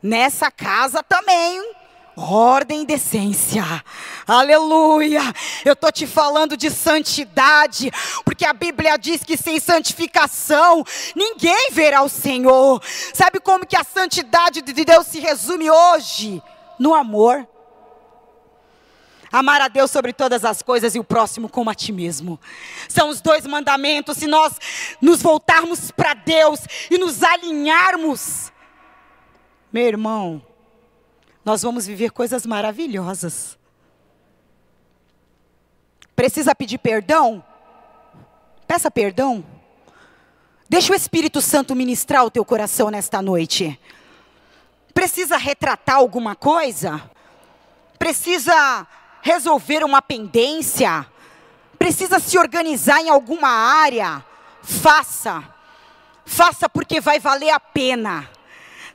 Nessa 0.03 0.51
casa 0.51 1.03
também 1.03 1.75
ordem 2.19 2.83
e 2.83 2.87
decência. 2.87 3.65
Aleluia. 4.27 5.23
Eu 5.65 5.77
tô 5.77 5.91
te 5.91 6.07
falando 6.07 6.57
de 6.57 6.71
santidade, 6.71 7.91
porque 8.25 8.45
a 8.45 8.53
Bíblia 8.53 8.97
diz 8.97 9.23
que 9.23 9.37
sem 9.37 9.61
santificação 9.61 10.85
ninguém 11.15 11.71
verá 11.71 12.03
o 12.03 12.09
Senhor. 12.09 12.83
Sabe 13.15 13.41
como 13.41 13.67
que 13.67 13.77
a 13.77 13.85
santidade 13.85 14.61
de 14.63 14.85
Deus 14.85 15.07
se 15.07 15.21
resume 15.21 15.71
hoje? 15.71 16.43
No 16.79 16.95
amor. 16.95 17.47
Amar 19.31 19.61
a 19.61 19.69
Deus 19.69 19.91
sobre 19.91 20.13
todas 20.13 20.45
as 20.45 20.63
coisas 20.63 20.95
e 20.95 20.99
o 20.99 21.05
próximo 21.05 21.49
como 21.49 21.69
a 21.69 21.75
ti 21.75 21.93
mesmo. 21.93 22.41
São 22.89 23.11
os 23.11 23.21
dois 23.21 23.47
mandamentos. 23.47 24.17
Se 24.17 24.27
nós 24.27 24.59
nos 25.01 25.21
voltarmos 25.21 25.91
para 25.91 26.15
Deus 26.15 26.61
e 26.91 26.97
nos 26.97 27.23
alinharmos, 27.23 28.51
meu 29.71 29.87
irmão, 29.87 30.43
nós 31.49 31.63
vamos 31.63 31.87
viver 31.87 32.11
coisas 32.11 32.45
maravilhosas. 32.45 33.57
Precisa 36.15 36.55
pedir 36.55 36.77
perdão? 36.77 37.43
Peça 38.67 38.91
perdão. 38.91 39.43
Deixa 40.69 40.93
o 40.93 40.95
Espírito 40.95 41.41
Santo 41.41 41.75
ministrar 41.75 42.23
o 42.27 42.31
teu 42.31 42.45
coração 42.45 42.91
nesta 42.91 43.23
noite. 43.23 43.81
Precisa 44.93 45.39
retratar 45.39 45.97
alguma 45.97 46.37
coisa? 46.37 47.11
Precisa 47.99 48.87
resolver 49.23 49.83
uma 49.83 50.03
pendência? 50.03 51.07
Precisa 51.79 52.19
se 52.19 52.37
organizar 52.37 53.01
em 53.01 53.09
alguma 53.09 53.49
área? 53.49 54.23
Faça. 54.63 55.43
Faça 56.27 56.69
porque 56.69 57.01
vai 57.01 57.19
valer 57.19 57.49
a 57.49 57.59
pena. 57.59 58.29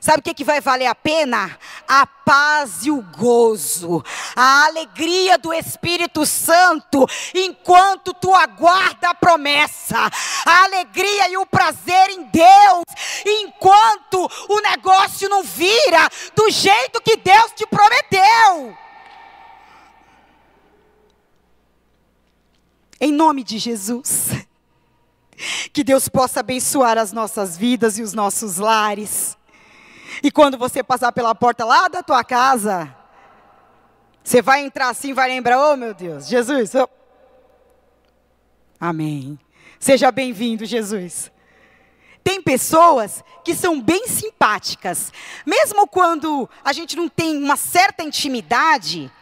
Sabe 0.04 0.18
o 0.18 0.22
que, 0.22 0.34
que 0.34 0.44
vai 0.44 0.60
valer 0.60 0.84
a 0.84 0.94
pena? 0.94 1.58
A 1.88 2.06
paz 2.06 2.84
e 2.84 2.90
o 2.90 3.00
gozo, 3.00 4.04
a 4.36 4.66
alegria 4.66 5.38
do 5.38 5.50
Espírito 5.50 6.26
Santo, 6.26 7.06
enquanto 7.34 8.12
tu 8.12 8.34
aguarda 8.34 9.08
a 9.08 9.14
promessa, 9.14 9.96
a 10.44 10.64
alegria 10.64 11.30
e 11.30 11.38
o 11.38 11.46
prazer 11.46 12.10
em 12.10 12.24
Deus, 12.24 12.84
enquanto 13.24 14.30
o 14.50 14.60
negócio 14.60 15.26
não 15.30 15.42
vira 15.42 16.06
do 16.36 16.50
jeito 16.50 17.00
que 17.00 17.16
Deus 17.16 17.52
te 17.52 17.66
prometeu. 17.66 18.76
Em 23.00 23.10
nome 23.10 23.42
de 23.42 23.56
Jesus. 23.56 24.32
Que 25.72 25.82
Deus 25.82 26.10
possa 26.10 26.40
abençoar 26.40 26.98
as 26.98 27.10
nossas 27.10 27.56
vidas 27.56 27.98
e 27.98 28.02
os 28.02 28.12
nossos 28.12 28.58
lares. 28.58 29.34
E 30.22 30.30
quando 30.30 30.58
você 30.58 30.82
passar 30.82 31.12
pela 31.12 31.34
porta 31.34 31.64
lá 31.64 31.88
da 31.88 32.02
tua 32.02 32.24
casa, 32.24 32.94
você 34.22 34.40
vai 34.40 34.64
entrar 34.64 34.88
assim, 34.88 35.12
vai 35.12 35.28
lembrar, 35.28 35.72
oh 35.72 35.76
meu 35.76 35.94
Deus, 35.94 36.26
Jesus. 36.26 36.74
Oh. 36.74 36.88
Amém. 38.80 39.38
Seja 39.78 40.10
bem-vindo, 40.10 40.64
Jesus. 40.64 41.30
Tem 42.22 42.40
pessoas 42.40 43.22
que 43.44 43.54
são 43.54 43.78
bem 43.78 44.08
simpáticas, 44.08 45.12
mesmo 45.44 45.86
quando 45.86 46.48
a 46.64 46.72
gente 46.72 46.96
não 46.96 47.06
tem 47.06 47.36
uma 47.36 47.56
certa 47.56 48.02
intimidade. 48.02 49.12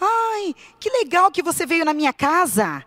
Ai, 0.00 0.54
que 0.80 0.90
legal 0.90 1.30
que 1.30 1.42
você 1.42 1.64
veio 1.64 1.84
na 1.84 1.94
minha 1.94 2.12
casa. 2.12 2.84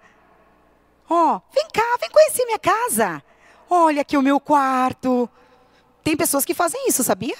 Ó, 1.09 1.35
oh, 1.35 1.41
vem 1.53 1.67
cá, 1.73 1.97
vem 1.99 2.09
conhecer 2.09 2.45
minha 2.45 2.59
casa. 2.59 3.23
Olha 3.69 4.01
aqui 4.01 4.17
o 4.17 4.21
meu 4.21 4.39
quarto. 4.39 5.29
Tem 6.03 6.17
pessoas 6.17 6.45
que 6.45 6.53
fazem 6.53 6.87
isso, 6.87 7.03
sabia? 7.03 7.37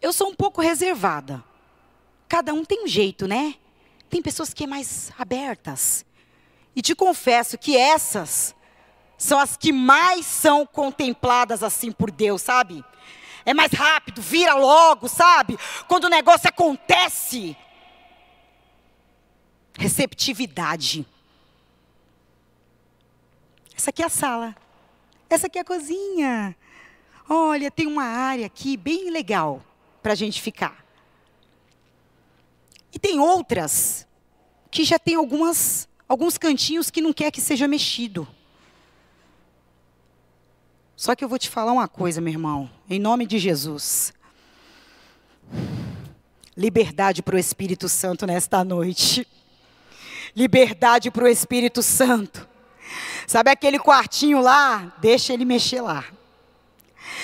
Eu 0.00 0.12
sou 0.12 0.28
um 0.28 0.34
pouco 0.34 0.60
reservada. 0.60 1.42
Cada 2.28 2.52
um 2.52 2.64
tem 2.64 2.84
um 2.84 2.88
jeito, 2.88 3.26
né? 3.26 3.54
Tem 4.10 4.20
pessoas 4.20 4.52
que 4.52 4.64
é 4.64 4.66
mais 4.66 5.12
abertas. 5.18 6.04
E 6.74 6.82
te 6.82 6.94
confesso 6.94 7.56
que 7.56 7.76
essas 7.76 8.54
são 9.16 9.38
as 9.38 9.56
que 9.56 9.72
mais 9.72 10.26
são 10.26 10.66
contempladas 10.66 11.62
assim 11.62 11.92
por 11.92 12.10
Deus, 12.10 12.42
sabe? 12.42 12.84
É 13.44 13.54
mais 13.54 13.72
rápido, 13.72 14.20
vira 14.20 14.54
logo, 14.54 15.08
sabe? 15.08 15.58
Quando 15.88 16.04
o 16.04 16.10
negócio 16.10 16.48
acontece. 16.48 17.56
Receptividade. 19.78 21.06
Essa 23.76 23.90
aqui 23.90 24.02
é 24.02 24.06
a 24.06 24.10
sala. 24.10 24.56
Essa 25.32 25.46
aqui 25.46 25.56
é 25.56 25.62
a 25.62 25.64
cozinha. 25.64 26.54
Olha, 27.26 27.70
tem 27.70 27.86
uma 27.86 28.04
área 28.04 28.44
aqui 28.44 28.76
bem 28.76 29.10
legal 29.10 29.64
para 30.02 30.12
a 30.12 30.14
gente 30.14 30.42
ficar. 30.42 30.84
E 32.92 32.98
tem 32.98 33.18
outras 33.18 34.06
que 34.70 34.84
já 34.84 34.98
tem 34.98 35.14
algumas, 35.14 35.88
alguns 36.06 36.36
cantinhos 36.36 36.90
que 36.90 37.00
não 37.00 37.14
quer 37.14 37.30
que 37.30 37.40
seja 37.40 37.66
mexido. 37.66 38.28
Só 40.94 41.14
que 41.14 41.24
eu 41.24 41.28
vou 41.30 41.38
te 41.38 41.48
falar 41.48 41.72
uma 41.72 41.88
coisa, 41.88 42.20
meu 42.20 42.34
irmão, 42.34 42.70
em 42.90 42.98
nome 42.98 43.26
de 43.26 43.38
Jesus. 43.38 44.12
Liberdade 46.54 47.22
para 47.22 47.36
o 47.36 47.38
Espírito 47.38 47.88
Santo 47.88 48.26
nesta 48.26 48.62
noite. 48.62 49.26
Liberdade 50.36 51.10
para 51.10 51.24
o 51.24 51.28
Espírito 51.28 51.82
Santo. 51.82 52.51
Sabe 53.32 53.50
aquele 53.50 53.78
quartinho 53.78 54.42
lá? 54.42 54.92
Deixa 54.98 55.32
ele 55.32 55.46
mexer 55.46 55.80
lá. 55.80 56.04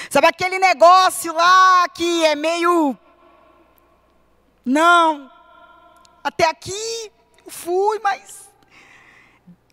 Sabe 0.09 0.27
aquele 0.27 0.59
negócio 0.59 1.35
lá 1.35 1.87
que 1.91 2.25
é 2.25 2.35
meio. 2.35 2.97
Não. 4.65 5.31
Até 6.25 6.49
aqui 6.49 7.13
eu 7.45 7.51
fui, 7.51 7.99
mas. 7.99 8.49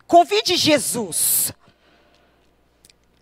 Convide 0.06 0.58
Jesus 0.58 1.54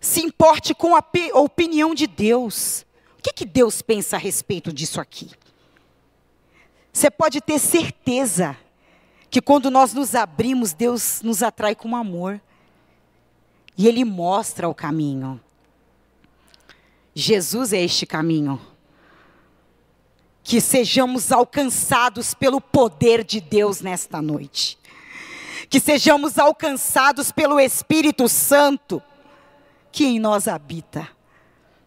se 0.02 0.22
importe 0.22 0.74
com 0.74 0.96
a 0.96 1.04
opinião 1.36 1.94
de 1.94 2.08
Deus. 2.08 2.84
O 3.20 3.22
que, 3.22 3.32
que 3.32 3.46
Deus 3.46 3.84
pensa 3.84 4.16
a 4.16 4.20
respeito 4.20 4.74
disso 4.74 5.00
aqui? 5.00 5.30
Você 6.92 7.12
pode 7.12 7.42
ter 7.42 7.60
certeza 7.60 8.58
que 9.30 9.40
quando 9.40 9.70
nós 9.70 9.94
nos 9.94 10.16
abrimos, 10.16 10.74
Deus 10.74 11.22
nos 11.22 11.44
atrai 11.44 11.76
com 11.76 11.96
amor. 11.96 12.42
E 13.78 13.88
Ele 13.88 14.06
mostra 14.06 14.68
o 14.68 14.74
caminho. 14.74 15.40
Jesus 17.16 17.74
é 17.74 17.82
este 17.82 18.06
caminho. 18.06 18.60
Que 20.44 20.60
sejamos 20.60 21.32
alcançados 21.32 22.34
pelo 22.34 22.60
poder 22.60 23.24
de 23.24 23.40
Deus 23.40 23.82
nesta 23.82 24.22
noite. 24.22 24.78
Que 25.70 25.80
sejamos 25.80 26.38
alcançados 26.38 27.32
pelo 27.32 27.60
Espírito 27.60 28.28
Santo 28.28 29.02
que 29.94 30.06
em 30.06 30.20
nós 30.20 30.48
habita. 30.48 31.08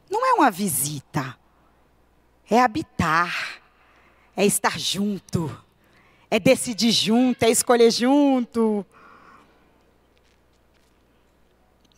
Não 0.09 0.25
é 0.25 0.33
uma 0.35 0.51
visita, 0.51 1.37
é 2.49 2.61
habitar, 2.61 3.61
é 4.37 4.47
estar 4.47 4.79
junto, 4.79 5.55
é 6.31 6.39
decidir 6.39 6.93
junto, 6.93 7.43
é 7.43 7.51
escolher 7.51 7.91
junto. 7.91 8.87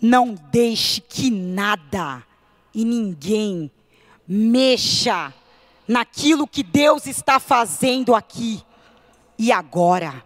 Não 0.00 0.34
deixe 0.34 1.00
que 1.00 1.30
nada 1.30 2.22
e 2.72 2.84
ninguém 2.84 3.70
mexa 4.26 5.32
naquilo 5.86 6.46
que 6.46 6.62
Deus 6.62 7.06
está 7.06 7.40
fazendo 7.40 8.14
aqui 8.14 8.62
e 9.38 9.50
agora. 9.50 10.24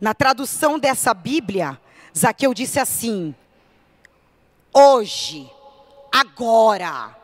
Na 0.00 0.14
tradução 0.14 0.78
dessa 0.78 1.14
Bíblia, 1.14 1.80
Zaqueu 2.16 2.52
disse 2.52 2.80
assim: 2.80 3.34
hoje, 4.72 5.50
agora, 6.12 7.16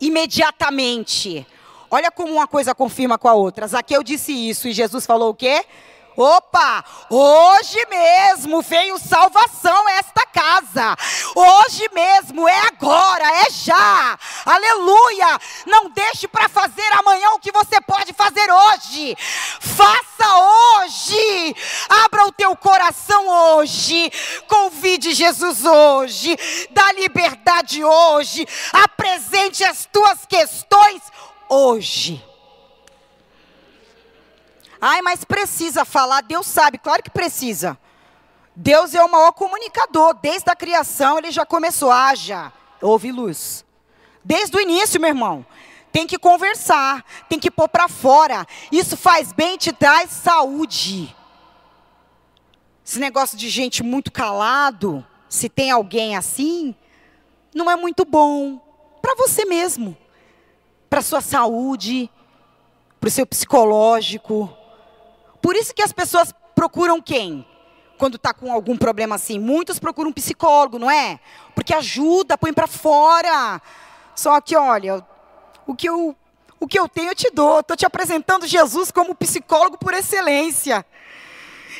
imediatamente. 0.00 1.46
Olha 1.90 2.10
como 2.10 2.32
uma 2.32 2.46
coisa 2.46 2.74
confirma 2.74 3.16
com 3.16 3.28
a 3.28 3.34
outra. 3.34 3.66
Zaqueu 3.68 4.02
disse 4.02 4.32
isso 4.32 4.66
e 4.66 4.72
Jesus 4.72 5.06
falou 5.06 5.30
o 5.30 5.34
quê? 5.34 5.64
Opa, 6.16 6.84
hoje 7.10 7.84
mesmo 7.86 8.62
veio 8.62 8.98
salvação 8.98 9.88
a 9.88 9.92
esta 9.94 10.24
casa. 10.26 10.96
Hoje 11.34 11.88
mesmo, 11.92 12.48
é 12.48 12.60
agora, 12.68 13.24
é 13.24 13.50
já. 13.50 14.18
Aleluia! 14.46 15.40
Não 15.66 15.90
deixe 15.90 16.28
para 16.28 16.48
fazer 16.48 16.86
amanhã 16.92 17.30
o 17.30 17.40
que 17.40 17.50
você 17.50 17.80
pode 17.80 18.12
fazer 18.12 18.48
hoje. 18.50 19.16
Faça 19.60 20.36
hoje. 20.82 21.56
Abra 22.04 22.26
o 22.26 22.32
teu 22.32 22.56
coração 22.56 23.56
hoje. 23.56 24.10
Convide 24.46 25.14
Jesus 25.14 25.64
hoje. 25.64 26.36
Dá 26.70 26.92
liberdade 26.92 27.82
hoje. 27.82 28.46
Apresente 28.72 29.64
as 29.64 29.84
tuas 29.86 30.24
questões 30.26 31.02
hoje. 31.48 32.33
Ai, 34.86 35.00
mas 35.00 35.24
precisa 35.24 35.82
falar, 35.82 36.20
Deus 36.20 36.46
sabe, 36.46 36.76
claro 36.76 37.02
que 37.02 37.08
precisa. 37.08 37.78
Deus 38.54 38.92
é 38.92 39.02
o 39.02 39.10
maior 39.10 39.32
comunicador, 39.32 40.12
desde 40.20 40.50
a 40.50 40.54
criação 40.54 41.16
ele 41.16 41.30
já 41.30 41.46
começou, 41.46 41.90
haja, 41.90 42.52
houve 42.82 43.10
luz. 43.10 43.64
Desde 44.22 44.54
o 44.54 44.60
início, 44.60 45.00
meu 45.00 45.08
irmão. 45.08 45.46
Tem 45.90 46.06
que 46.06 46.18
conversar, 46.18 47.02
tem 47.30 47.40
que 47.40 47.50
pôr 47.50 47.66
para 47.66 47.88
fora. 47.88 48.46
Isso 48.70 48.94
faz 48.94 49.32
bem, 49.32 49.56
te 49.56 49.72
traz 49.72 50.10
saúde. 50.10 51.16
Esse 52.84 52.98
negócio 52.98 53.38
de 53.38 53.48
gente 53.48 53.82
muito 53.82 54.12
calado, 54.12 55.02
se 55.30 55.48
tem 55.48 55.70
alguém 55.70 56.14
assim, 56.14 56.74
não 57.54 57.70
é 57.70 57.76
muito 57.76 58.04
bom 58.04 58.60
para 59.00 59.14
você 59.14 59.46
mesmo, 59.46 59.96
para 60.90 61.00
sua 61.00 61.22
saúde, 61.22 62.10
para 63.00 63.08
o 63.08 63.10
seu 63.10 63.26
psicológico. 63.26 64.54
Por 65.44 65.54
isso 65.56 65.74
que 65.74 65.82
as 65.82 65.92
pessoas 65.92 66.34
procuram 66.54 67.02
quem? 67.02 67.46
Quando 67.98 68.16
está 68.16 68.32
com 68.32 68.50
algum 68.50 68.78
problema 68.78 69.16
assim. 69.16 69.38
Muitos 69.38 69.78
procuram 69.78 70.08
um 70.08 70.12
psicólogo, 70.14 70.78
não 70.78 70.90
é? 70.90 71.20
Porque 71.54 71.74
ajuda, 71.74 72.38
põe 72.38 72.50
para 72.50 72.66
fora. 72.66 73.60
Só 74.16 74.40
que, 74.40 74.56
olha, 74.56 75.06
o 75.66 75.74
que 75.74 75.86
eu, 75.86 76.16
o 76.58 76.66
que 76.66 76.78
eu 76.78 76.88
tenho 76.88 77.10
eu 77.10 77.14
te 77.14 77.30
dou. 77.30 77.60
Estou 77.60 77.76
te 77.76 77.84
apresentando 77.84 78.46
Jesus 78.46 78.90
como 78.90 79.14
psicólogo 79.14 79.76
por 79.76 79.92
excelência. 79.92 80.82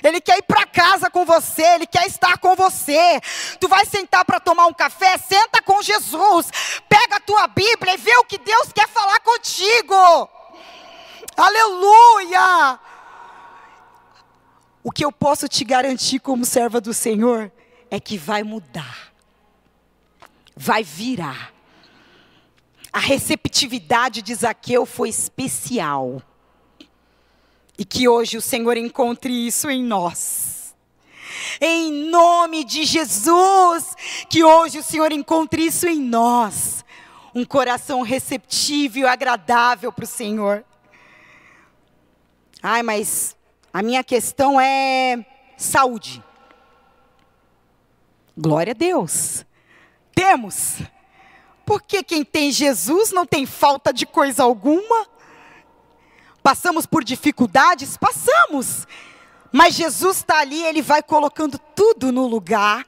Ele 0.03 0.20
quer 0.20 0.37
ir 0.37 0.42
para 0.42 0.66
casa 0.66 1.09
com 1.09 1.24
você, 1.24 1.62
ele 1.62 1.87
quer 1.87 2.07
estar 2.07 2.37
com 2.37 2.55
você. 2.55 3.18
Tu 3.59 3.66
vai 3.66 3.87
sentar 3.87 4.27
para 4.27 4.40
tomar 4.40 4.66
um 4.66 4.74
café, 4.74 5.16
senta 5.16 5.62
com 5.62 5.81
Jesus. 5.81 6.50
Pega 6.87 7.16
a 7.16 7.20
tua 7.20 7.46
Bíblia 7.46 7.94
e 7.94 7.96
vê 7.96 8.14
o 8.18 8.24
que 8.24 8.37
Deus 8.37 8.74
quer 8.74 8.88
falar 8.90 9.20
contigo. 9.20 10.29
Aleluia! 11.35 12.79
O 14.85 14.92
que 14.92 15.02
eu 15.02 15.10
posso 15.10 15.48
te 15.48 15.64
garantir 15.64 16.18
como 16.18 16.44
serva 16.44 16.78
do 16.78 16.92
Senhor 16.92 17.50
é 17.90 17.98
que 17.98 18.18
vai 18.18 18.42
mudar. 18.42 19.14
Vai 20.54 20.85
virar. 20.85 21.54
A 22.92 22.98
receptividade 22.98 24.20
de 24.20 24.35
Zaqueu 24.35 24.85
foi 24.85 25.08
especial. 25.08 26.22
E 27.78 27.85
que 27.85 28.06
hoje 28.06 28.37
o 28.37 28.42
Senhor 28.42 28.76
encontre 28.76 29.32
isso 29.32 29.70
em 29.70 29.82
nós. 29.82 30.74
Em 31.62 32.10
nome 32.10 32.62
de 32.62 32.85
Jesus, 32.85 33.96
que 34.28 34.44
hoje 34.44 34.80
o 34.80 34.85
Senhor 34.85 35.10
encontre 35.12 35.64
isso 35.64 35.87
em 35.87 35.98
nós. 35.98 36.85
Um 37.35 37.44
coração 37.46 38.02
receptivo 38.02 38.98
e 38.98 39.06
agradável 39.06 39.90
para 39.90 40.04
o 40.04 40.06
Senhor. 40.06 40.62
Ai, 42.62 42.82
mas 42.82 43.35
a 43.75 43.83
minha 43.83 44.04
questão 44.04 44.60
é 44.60 45.27
saúde. 45.56 46.22
Glória 48.38 48.70
a 48.70 48.75
Deus. 48.75 49.44
Temos. 50.14 50.77
Porque 51.66 52.00
quem 52.04 52.25
tem 52.25 52.52
Jesus 52.52 53.10
não 53.10 53.27
tem 53.27 53.44
falta 53.44 53.92
de 53.92 54.06
coisa 54.06 54.44
alguma. 54.44 55.08
Passamos 56.40 56.87
por 56.87 57.02
dificuldades? 57.02 57.96
Passamos. 57.96 58.87
Mas 59.50 59.75
Jesus 59.75 60.18
está 60.18 60.38
ali, 60.38 60.62
Ele 60.62 60.81
vai 60.81 61.02
colocando 61.02 61.58
tudo 61.58 62.12
no 62.12 62.29
lugar. 62.29 62.87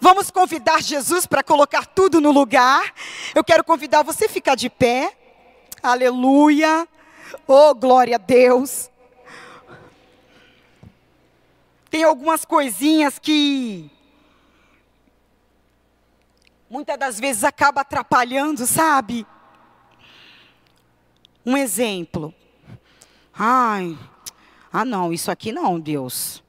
Vamos 0.00 0.30
convidar 0.30 0.80
Jesus 0.80 1.26
para 1.26 1.42
colocar 1.42 1.86
tudo 1.86 2.20
no 2.20 2.30
lugar. 2.30 2.94
Eu 3.34 3.42
quero 3.42 3.64
convidar 3.64 4.04
você 4.04 4.26
a 4.26 4.28
ficar 4.28 4.54
de 4.54 4.70
pé. 4.70 5.12
Aleluia. 5.82 6.86
Oh, 7.48 7.74
glória 7.74 8.14
a 8.14 8.18
Deus. 8.18 8.93
Tem 11.94 12.02
algumas 12.02 12.44
coisinhas 12.44 13.20
que 13.20 13.88
muitas 16.68 16.98
das 16.98 17.20
vezes 17.20 17.44
acaba 17.44 17.82
atrapalhando, 17.82 18.66
sabe? 18.66 19.24
Um 21.46 21.56
exemplo. 21.56 22.34
Ai, 23.32 23.96
ah 24.72 24.84
não, 24.84 25.12
isso 25.12 25.30
aqui 25.30 25.52
não, 25.52 25.78
Deus. 25.78 26.42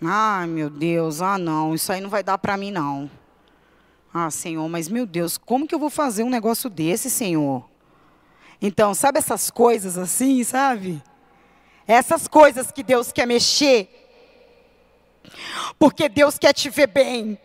Ai, 0.00 0.46
meu 0.46 0.70
Deus, 0.70 1.20
ah 1.20 1.36
não, 1.36 1.74
isso 1.74 1.90
aí 1.90 2.00
não 2.00 2.08
vai 2.08 2.22
dar 2.22 2.38
para 2.38 2.56
mim 2.56 2.70
não. 2.70 3.10
Ah, 4.14 4.30
Senhor, 4.30 4.68
mas 4.68 4.88
meu 4.88 5.04
Deus, 5.04 5.36
como 5.36 5.66
que 5.66 5.74
eu 5.74 5.80
vou 5.80 5.90
fazer 5.90 6.22
um 6.22 6.30
negócio 6.30 6.70
desse, 6.70 7.10
Senhor? 7.10 7.68
Então, 8.62 8.94
sabe 8.94 9.18
essas 9.18 9.50
coisas 9.50 9.98
assim, 9.98 10.44
sabe? 10.44 11.02
Essas 11.88 12.28
coisas 12.28 12.70
que 12.70 12.84
Deus 12.84 13.10
quer 13.10 13.26
mexer. 13.26 14.03
Porque 15.78 16.08
Deus 16.08 16.38
quer 16.38 16.52
te 16.52 16.70
ver 16.70 16.88
bem. 16.88 17.38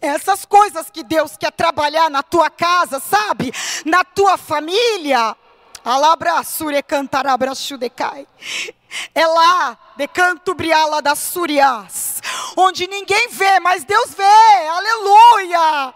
Essas 0.00 0.44
coisas 0.44 0.90
que 0.90 1.02
Deus 1.02 1.36
quer 1.36 1.52
trabalhar 1.52 2.10
na 2.10 2.22
tua 2.22 2.50
casa, 2.50 3.00
sabe? 3.00 3.52
Na 3.84 4.04
tua 4.04 4.36
família. 4.36 5.36
Alabra 5.84 6.42
sure 6.44 6.82
cantarabra 6.82 7.54
chudecai. 7.54 8.26
É 9.14 9.26
lá, 9.26 9.76
de 9.96 10.06
canto 10.06 10.54
briala 10.54 11.00
das 11.02 11.18
surias, 11.18 12.20
onde 12.56 12.86
ninguém 12.86 13.28
vê, 13.30 13.58
mas 13.58 13.84
Deus 13.84 14.14
vê. 14.14 14.68
Aleluia. 14.68 15.94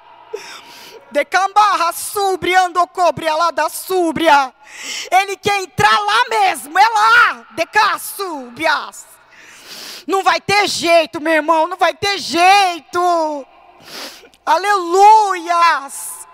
De 1.11 1.24
cambarra 1.24 1.93
subriando 1.93 2.84
cobre 2.89 3.30
lá 3.30 3.51
da 3.51 3.68
súbria. 3.68 4.53
Ele 5.11 5.37
quer 5.37 5.62
entrar 5.62 5.99
lá 5.99 6.24
mesmo, 6.28 6.78
é 6.78 6.89
lá, 6.89 7.47
de 7.55 7.66
caçubias. 7.66 9.16
Não 10.07 10.22
vai 10.22 10.40
ter 10.40 10.68
jeito, 10.68 11.20
meu 11.20 11.32
irmão, 11.32 11.66
não 11.66 11.76
vai 11.76 11.92
ter 11.94 12.18
jeito. 12.18 13.46
Aleluias! 14.44 16.28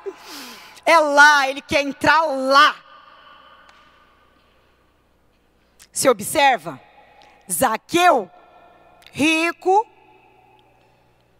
É 0.84 0.98
lá, 0.98 1.48
ele 1.48 1.62
quer 1.62 1.82
entrar 1.82 2.22
lá. 2.22 2.76
Se 5.90 6.08
observa, 6.08 6.80
Zaqueu, 7.50 8.30
rico, 9.12 9.86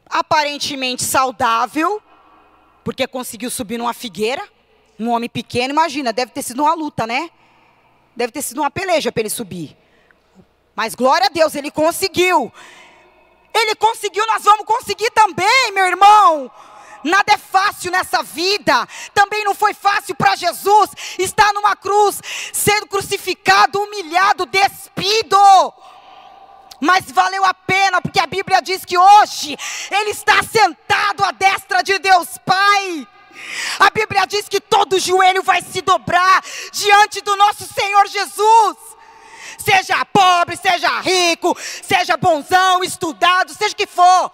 aparentemente 0.06 1.02
saudável, 1.02 2.02
porque 2.84 3.06
conseguiu 3.06 3.50
subir 3.50 3.78
numa 3.78 3.94
figueira, 3.94 4.46
um 4.98 5.10
homem 5.10 5.28
pequeno, 5.28 5.72
imagina, 5.72 6.12
deve 6.12 6.32
ter 6.32 6.42
sido 6.42 6.62
uma 6.62 6.74
luta, 6.74 7.06
né? 7.06 7.30
Deve 8.14 8.32
ter 8.32 8.42
sido 8.42 8.60
uma 8.60 8.70
peleja 8.70 9.10
para 9.10 9.22
ele 9.22 9.30
subir. 9.30 9.76
Mas 10.74 10.94
glória 10.94 11.26
a 11.26 11.30
Deus, 11.30 11.54
ele 11.54 11.70
conseguiu. 11.70 12.52
Ele 13.52 13.74
conseguiu, 13.74 14.26
nós 14.26 14.42
vamos 14.42 14.64
conseguir 14.64 15.10
também, 15.10 15.72
meu 15.72 15.86
irmão. 15.86 16.50
Nada 17.04 17.34
é 17.34 17.38
fácil 17.38 17.90
nessa 17.90 18.22
vida. 18.22 18.88
Também 19.12 19.44
não 19.44 19.54
foi 19.54 19.74
fácil 19.74 20.14
para 20.14 20.36
Jesus 20.36 20.90
estar 21.18 21.52
numa 21.52 21.76
cruz, 21.76 22.20
sendo 22.52 22.86
crucificado, 22.86 23.80
humilhado, 23.82 24.46
despido. 24.46 25.36
Mas 26.80 27.10
valeu 27.12 27.44
a 27.44 27.54
pena, 27.54 28.00
porque 28.00 28.18
a 28.18 28.26
Bíblia 28.26 28.60
diz 28.60 28.84
que 28.84 28.96
hoje 28.96 29.56
Ele 29.90 30.10
está 30.10 30.42
sentado 30.42 31.24
à 31.24 31.32
destra 31.32 31.82
de 31.82 31.98
Deus 31.98 32.38
Pai. 32.44 33.06
A 33.78 33.90
Bíblia 33.90 34.24
diz 34.26 34.48
que 34.48 34.60
todo 34.60 34.98
joelho 34.98 35.42
vai 35.42 35.60
se 35.62 35.82
dobrar 35.82 36.42
diante 36.72 37.20
do 37.20 37.36
nosso 37.36 37.66
Senhor 37.66 38.06
Jesus 38.08 38.92
seja 39.58 40.04
pobre, 40.04 40.56
seja 40.56 41.00
rico, 41.00 41.56
seja 41.82 42.16
bonzão, 42.16 42.82
estudado, 42.82 43.54
seja 43.54 43.72
o 43.72 43.76
que 43.76 43.86
for. 43.86 44.30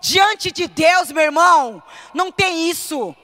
Diante 0.00 0.50
de 0.50 0.66
Deus, 0.66 1.12
meu 1.12 1.22
irmão, 1.22 1.82
não 2.12 2.32
tem 2.32 2.68
isso. 2.68 3.14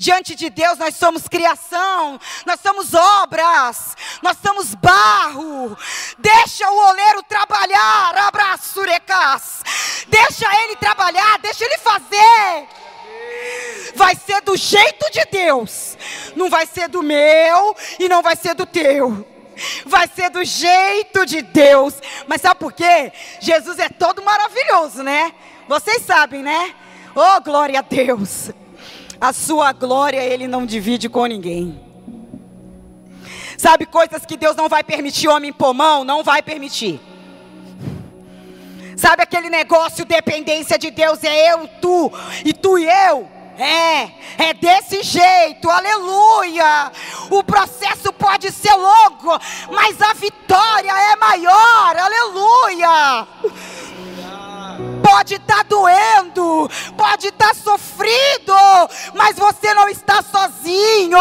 Diante 0.00 0.34
de 0.34 0.48
Deus 0.48 0.78
nós 0.78 0.96
somos 0.96 1.28
criação, 1.28 2.18
nós 2.46 2.58
somos 2.60 2.94
obras, 2.94 3.94
nós 4.22 4.38
somos 4.42 4.74
barro. 4.74 5.76
Deixa 6.16 6.66
o 6.70 6.88
oleiro 6.88 7.22
trabalhar, 7.24 8.16
abraçurecas. 8.16 9.62
Deixa 10.08 10.46
ele 10.64 10.76
trabalhar, 10.76 11.38
deixa 11.40 11.66
ele 11.66 11.76
fazer. 11.76 12.66
Vai 13.94 14.14
ser 14.14 14.40
do 14.40 14.56
jeito 14.56 15.10
de 15.12 15.22
Deus, 15.26 15.98
não 16.34 16.48
vai 16.48 16.64
ser 16.64 16.88
do 16.88 17.02
meu 17.02 17.76
e 17.98 18.08
não 18.08 18.22
vai 18.22 18.36
ser 18.36 18.54
do 18.54 18.64
teu 18.64 19.39
vai 19.86 20.08
ser 20.08 20.30
do 20.30 20.44
jeito 20.44 21.24
de 21.26 21.42
Deus. 21.42 21.94
Mas 22.26 22.40
sabe 22.40 22.60
por 22.60 22.72
quê? 22.72 23.12
Jesus 23.40 23.78
é 23.78 23.88
todo 23.88 24.22
maravilhoso, 24.22 25.02
né? 25.02 25.32
Vocês 25.68 26.02
sabem, 26.02 26.42
né? 26.42 26.74
Oh, 27.14 27.40
glória 27.40 27.78
a 27.78 27.82
Deus. 27.82 28.50
A 29.20 29.32
sua 29.32 29.72
glória 29.72 30.22
ele 30.22 30.48
não 30.48 30.64
divide 30.64 31.08
com 31.08 31.26
ninguém. 31.26 31.80
Sabe 33.58 33.84
coisas 33.84 34.24
que 34.24 34.36
Deus 34.36 34.56
não 34.56 34.68
vai 34.68 34.82
permitir 34.82 35.28
homem 35.28 35.52
pôr 35.52 35.74
mão? 35.74 36.02
Não 36.02 36.24
vai 36.24 36.40
permitir. 36.40 36.98
Sabe 38.96 39.22
aquele 39.22 39.50
negócio 39.50 40.04
dependência 40.04 40.78
de 40.78 40.90
Deus 40.90 41.22
é 41.24 41.52
eu, 41.52 41.68
tu 41.80 42.12
e 42.44 42.52
tu 42.52 42.78
e 42.78 42.86
eu? 42.86 43.39
É, 43.60 44.10
é 44.38 44.54
desse 44.54 45.02
jeito, 45.02 45.68
aleluia. 45.68 46.90
O 47.28 47.44
processo 47.44 48.10
pode 48.10 48.50
ser 48.50 48.72
longo, 48.74 49.38
mas 49.70 50.00
a 50.00 50.14
vitória 50.14 50.90
é 50.90 51.16
maior, 51.16 51.94
aleluia. 51.94 53.28
Pode 55.02 55.34
estar 55.34 55.58
tá 55.58 55.62
doendo, 55.64 56.70
pode 56.96 57.26
estar 57.26 57.48
tá 57.48 57.54
sofrido, 57.54 58.54
mas 59.14 59.36
você 59.36 59.74
não 59.74 59.90
está 59.90 60.22
sozinho. 60.22 61.18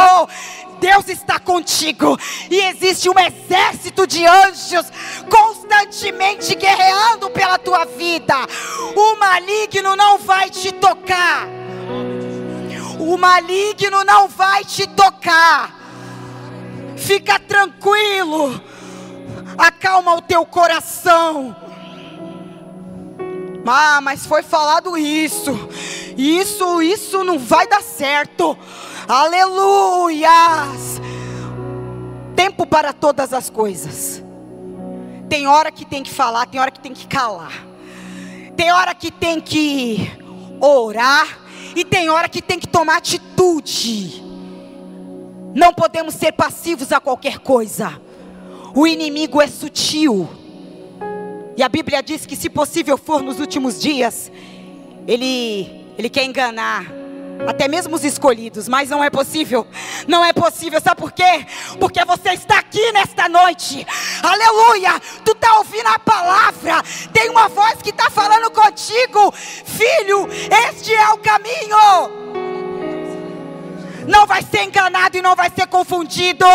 Deus 0.80 1.10
está 1.10 1.42
contigo 1.42 2.18
e 2.50 2.58
existe 2.68 3.10
um 3.10 3.20
exército 3.20 4.08
de 4.08 4.26
anjos 4.26 4.86
constantemente 5.30 6.56
guerreando 6.56 7.30
pela 7.32 7.58
tua 7.58 7.84
vida. 7.84 8.36
O 8.96 9.16
maligno 9.18 9.98
não 9.98 10.18
vai 10.20 10.50
te 10.50 10.72
tocar 10.72 11.59
o 13.10 13.18
maligno 13.18 14.04
não 14.04 14.28
vai 14.28 14.64
te 14.64 14.86
tocar. 14.88 15.74
Fica 16.96 17.40
tranquilo. 17.40 18.62
Acalma 19.58 20.14
o 20.14 20.22
teu 20.22 20.46
coração. 20.46 21.56
Ah, 23.66 24.00
mas 24.02 24.26
foi 24.26 24.44
falado 24.44 24.96
isso. 24.98 25.52
Isso, 26.18 26.82
isso 26.82 27.24
não 27.24 27.40
vai 27.40 27.68
dar 27.68 27.82
certo. 27.82 28.56
Aleluias. 29.08 30.30
Tempo 32.36 32.66
para 32.66 32.94
todas 32.94 33.34
as 33.34 33.50
coisas. 33.50 34.24
Tem 35.28 35.48
hora 35.48 35.72
que 35.72 35.86
tem 35.86 36.04
que 36.04 36.12
falar, 36.12 36.46
tem 36.46 36.60
hora 36.60 36.72
que 36.72 36.80
tem 36.80 36.94
que 36.94 37.08
calar. 37.08 37.66
Tem 38.56 38.72
hora 38.72 38.94
que 38.94 39.12
tem 39.12 39.40
que 39.42 40.12
orar, 40.60 41.49
e 41.76 41.86
tem 41.86 42.10
hora 42.10 42.30
que 42.30 42.42
tem 42.42 42.60
que 42.60 42.68
tomar 42.68 42.98
atitude. 42.98 44.24
Não 45.54 45.74
podemos 45.74 46.14
ser 46.14 46.32
passivos 46.34 46.92
a 46.92 47.00
qualquer 47.00 47.40
coisa. 47.40 48.00
O 48.76 48.86
inimigo 48.86 49.42
é 49.42 49.48
sutil. 49.48 50.30
E 51.58 51.64
a 51.64 51.70
Bíblia 51.70 52.02
diz 52.02 52.26
que 52.26 52.36
se 52.36 52.50
possível 52.50 52.98
for 52.98 53.22
nos 53.22 53.40
últimos 53.40 53.82
dias, 53.82 54.32
ele 55.08 55.80
ele 55.98 56.10
quer 56.10 56.24
enganar 56.24 56.99
até 57.48 57.68
mesmo 57.68 57.96
os 57.96 58.04
escolhidos, 58.04 58.68
mas 58.68 58.90
não 58.90 59.04
é 59.04 59.10
possível. 59.10 59.66
Não 60.08 60.24
é 60.24 60.34
possível, 60.34 60.82
sabe 60.82 61.02
por 61.02 61.12
quê? 61.12 61.46
Porque 61.80 62.04
você 62.06 62.32
está 62.32 62.60
aqui 62.60 62.92
nesta 62.92 63.30
noite. 63.30 63.86
Aleluia! 64.22 65.00
Tu 65.24 65.32
está 65.32 65.58
ouvindo 65.58 65.88
a 65.88 66.00
palavra. 66.00 66.82
Tem 67.14 67.30
uma 67.30 67.48
voz 67.48 67.82
que 67.82 67.90
está 67.90 68.10
falando 68.10 68.52
contigo, 68.52 69.32
filho. 69.34 70.28
Este 70.70 70.94
é 70.94 71.10
o 71.10 71.18
caminho. 71.18 72.20
Não 74.08 74.26
vai 74.26 74.42
ser 74.42 74.64
enganado 74.64 75.18
e 75.18 75.22
não 75.22 75.36
vai 75.36 75.50
ser 75.50 75.68
confundido 75.68 76.46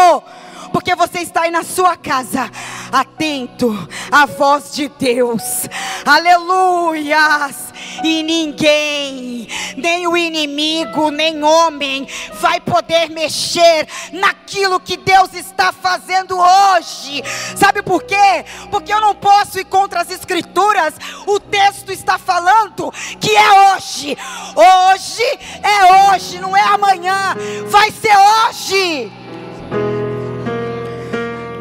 porque 0.72 0.96
você 0.96 1.20
está 1.20 1.42
aí 1.42 1.52
na 1.52 1.62
sua 1.62 1.96
casa, 1.96 2.50
atento 2.90 3.72
à 4.10 4.26
voz 4.26 4.74
de 4.74 4.88
Deus, 4.88 5.68
aleluias. 6.04 7.63
E 8.04 8.22
ninguém, 8.22 9.48
nem 9.76 10.06
o 10.06 10.16
inimigo, 10.16 11.10
nem 11.10 11.42
homem, 11.42 12.06
vai 12.34 12.60
poder 12.60 13.08
mexer 13.10 13.88
naquilo 14.12 14.78
que 14.78 14.96
Deus 14.96 15.32
está 15.32 15.72
fazendo 15.72 16.38
hoje. 16.38 17.22
Sabe 17.56 17.82
por 17.82 18.02
quê? 18.02 18.44
Porque 18.70 18.92
eu 18.92 19.00
não 19.00 19.14
posso 19.14 19.58
ir 19.58 19.64
contra 19.64 20.02
as 20.02 20.10
Escrituras, 20.10 20.94
o 21.26 21.40
texto 21.40 21.90
está 21.90 22.18
falando 22.18 22.92
que 23.18 23.34
é 23.34 23.74
hoje, 23.74 24.16
hoje 24.54 25.38
é 25.62 26.12
hoje, 26.12 26.38
não 26.40 26.56
é 26.56 26.62
amanhã, 26.62 27.34
vai 27.68 27.90
ser 27.90 28.14
hoje. 28.16 29.12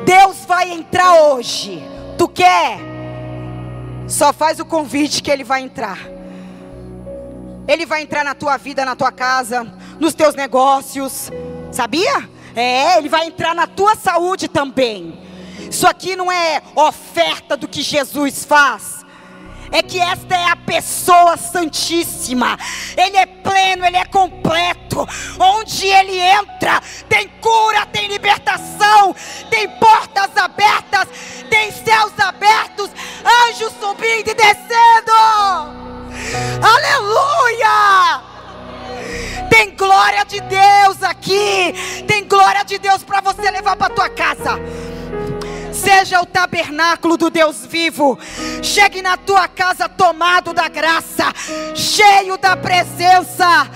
Deus 0.06 0.46
vai 0.46 0.72
entrar 0.72 1.14
hoje. 1.24 1.82
Tu 2.18 2.28
quer? 2.28 2.78
Só 4.08 4.32
faz 4.34 4.60
o 4.60 4.66
convite 4.66 5.24
que 5.24 5.32
Ele 5.32 5.44
vai 5.44 5.62
entrar. 5.62 6.12
Ele 7.68 7.86
vai 7.86 8.01
entrar 8.01 8.24
na 8.24 8.36
tua 8.36 8.57
vida, 8.57 8.86
na 8.86 8.95
tua 8.95 9.11
casa, 9.11 9.64
nos 9.99 10.14
teus 10.14 10.36
negócios. 10.36 11.32
Sabia? 11.72 12.30
É, 12.55 12.97
Ele 12.97 13.09
vai 13.09 13.28
entrar 13.28 13.55
na 13.55 13.68
tua 13.68 13.95
saúde 13.95 14.47
também. 14.47 15.20
Isso 15.70 15.88
aqui 15.88 16.16
não 16.16 16.32
é 16.32 16.61
oferta 16.76 17.57
do 17.57 17.68
que 17.68 17.82
Jesus 17.82 18.45
faz 18.45 19.03
é 19.74 19.82
que 19.82 19.99
esta 19.99 20.36
é 20.36 20.45
a 20.49 20.55
pessoa 20.55 21.36
santíssima. 21.36 22.59
Ele 22.95 23.18
é 23.18 23.26
pleno, 23.26 23.84
ele 23.84 23.97
é 23.97 24.05
completo. 24.05 25.03
Onde 25.39 25.88
ele 25.88 26.20
entra, 26.20 26.80
tem 27.09 27.28
cura, 27.41 27.84
tem 27.88 28.07
libertação, 28.07 29.16
tem 29.49 29.68
portas 29.80 30.38
abertas, 30.38 31.07
tem 31.49 31.72
céus 31.72 32.14
abertos, 32.20 32.91
anjos 33.49 33.74
subindo 33.80 34.30
e 34.30 34.36
descendo. 34.36 35.93
Aleluia! 36.62 38.22
Tem 39.50 39.76
glória 39.76 40.26
de 40.26 40.42
Deus 40.42 41.04
aqui. 41.04 41.74
Tem 42.08 42.28
glória 42.28 42.64
de 42.64 42.78
Deus 42.80 43.04
para 43.04 43.22
você 43.22 43.50
levar 43.52 43.76
para 43.76 43.94
tua 43.94 44.10
casa 44.10 44.60
seja 45.74 46.22
o 46.22 46.26
tabernáculo 46.26 47.18
do 47.18 47.30
Deus 47.30 47.66
vivo. 47.66 48.18
Chegue 48.62 49.02
na 49.02 49.18
tua 49.18 49.48
casa 49.48 49.90
tomado 49.90 50.54
da 50.54 50.70
graça, 50.70 51.34
cheio 51.76 52.38
da 52.38 52.56
presença. 52.56 53.70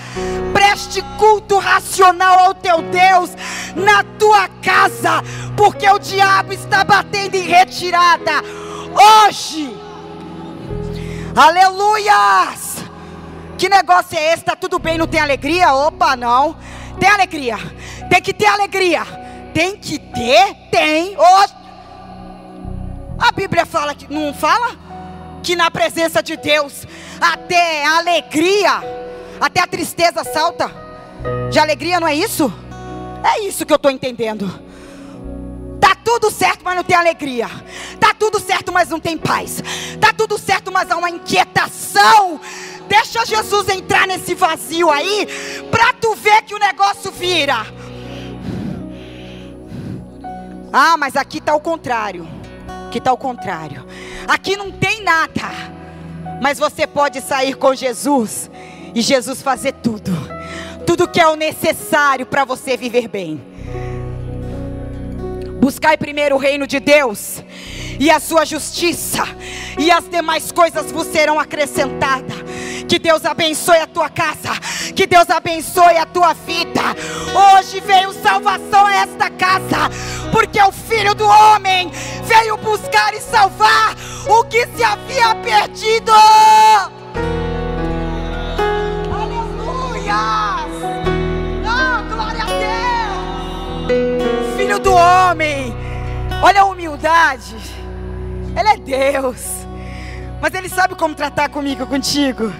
Preste 0.52 1.02
culto 1.18 1.58
racional 1.58 2.38
ao 2.38 2.54
teu 2.54 2.80
Deus 2.82 3.30
na 3.76 4.02
tua 4.18 4.48
casa, 4.62 5.22
porque 5.56 5.88
o 5.88 5.98
diabo 5.98 6.52
está 6.52 6.82
batendo 6.82 7.34
em 7.34 7.42
retirada 7.42 8.42
hoje. 9.26 9.77
Aleluias! 11.38 12.78
Que 13.56 13.68
negócio 13.68 14.18
é 14.18 14.32
esse? 14.32 14.42
Tá 14.42 14.56
tudo 14.56 14.80
bem, 14.80 14.98
não 14.98 15.06
tem 15.06 15.20
alegria? 15.20 15.72
Opa, 15.72 16.16
não. 16.16 16.56
Tem 16.98 17.08
alegria. 17.08 17.56
Tem 18.10 18.20
que 18.20 18.34
ter 18.34 18.46
alegria. 18.46 19.04
Tem 19.54 19.76
que 19.76 20.00
ter? 20.00 20.52
Tem. 20.72 21.16
Hoje. 21.16 21.54
A 23.20 23.30
Bíblia 23.30 23.64
fala 23.64 23.94
que 23.94 24.12
não 24.12 24.34
fala 24.34 24.76
que 25.40 25.54
na 25.54 25.70
presença 25.70 26.20
de 26.20 26.36
Deus 26.36 26.84
até 27.20 27.86
a 27.86 27.98
alegria, 27.98 28.82
até 29.40 29.60
a 29.60 29.66
tristeza 29.68 30.24
salta. 30.24 30.68
De 31.52 31.58
alegria 31.60 32.00
não 32.00 32.08
é 32.08 32.16
isso? 32.16 32.52
É 33.22 33.44
isso 33.44 33.64
que 33.64 33.72
eu 33.72 33.76
estou 33.76 33.92
entendendo. 33.92 34.67
Tá 35.80 35.94
tudo 35.94 36.30
certo, 36.30 36.64
mas 36.64 36.76
não 36.76 36.84
tem 36.84 36.96
alegria. 36.96 37.48
Tá 38.00 38.14
tudo 38.14 38.40
certo, 38.40 38.72
mas 38.72 38.88
não 38.88 39.00
tem 39.00 39.16
paz. 39.16 39.62
Tá 40.00 40.12
tudo 40.12 40.38
certo, 40.38 40.72
mas 40.72 40.90
há 40.90 40.96
uma 40.96 41.10
inquietação. 41.10 42.40
Deixa 42.88 43.24
Jesus 43.24 43.68
entrar 43.68 44.06
nesse 44.06 44.34
vazio 44.34 44.90
aí, 44.90 45.26
para 45.70 45.92
tu 45.92 46.14
ver 46.14 46.42
que 46.42 46.54
o 46.54 46.58
negócio 46.58 47.10
vira. 47.12 47.66
Ah, 50.72 50.96
mas 50.96 51.16
aqui 51.16 51.38
está 51.38 51.54
o 51.54 51.60
contrário 51.60 52.38
que 52.88 52.98
está 52.98 53.10
ao 53.10 53.18
contrário. 53.18 53.86
Aqui 54.26 54.56
não 54.56 54.70
tem 54.70 55.02
nada, 55.02 55.50
mas 56.40 56.58
você 56.58 56.86
pode 56.86 57.20
sair 57.20 57.54
com 57.54 57.74
Jesus 57.74 58.50
e 58.94 59.00
Jesus 59.00 59.42
fazer 59.42 59.72
tudo, 59.74 60.10
tudo 60.86 61.08
que 61.08 61.20
é 61.20 61.28
o 61.28 61.36
necessário 61.36 62.26
para 62.26 62.44
você 62.44 62.76
viver 62.76 63.08
bem. 63.08 63.57
Buscai 65.68 65.98
primeiro 65.98 66.36
o 66.36 66.38
reino 66.38 66.66
de 66.66 66.80
Deus 66.80 67.42
e 68.00 68.10
a 68.10 68.18
sua 68.18 68.46
justiça, 68.46 69.22
e 69.78 69.90
as 69.90 70.08
demais 70.08 70.50
coisas 70.50 70.90
vos 70.90 71.06
serão 71.08 71.38
acrescentadas. 71.38 72.38
Que 72.88 72.98
Deus 72.98 73.22
abençoe 73.26 73.76
a 73.76 73.86
tua 73.86 74.08
casa, 74.08 74.58
que 74.96 75.06
Deus 75.06 75.28
abençoe 75.28 75.98
a 75.98 76.06
tua 76.06 76.32
vida. 76.32 76.80
Hoje 77.52 77.80
veio 77.80 78.14
salvação 78.14 78.86
a 78.86 78.94
esta 78.94 79.28
casa, 79.28 79.90
porque 80.32 80.58
o 80.58 80.72
Filho 80.72 81.14
do 81.14 81.26
Homem 81.26 81.90
veio 82.24 82.56
buscar 82.56 83.12
e 83.12 83.20
salvar 83.20 83.94
o 84.26 84.44
que 84.44 84.66
se 84.68 84.82
havia 84.82 85.34
perdido. 85.34 86.12
Olha 96.42 96.62
a 96.62 96.64
humildade. 96.64 97.56
Ele 98.56 98.68
é 98.68 98.76
Deus. 98.76 99.66
Mas 100.40 100.54
Ele 100.54 100.68
sabe 100.68 100.94
como 100.94 101.14
tratar 101.14 101.48
comigo, 101.48 101.86
contigo. 101.86 102.52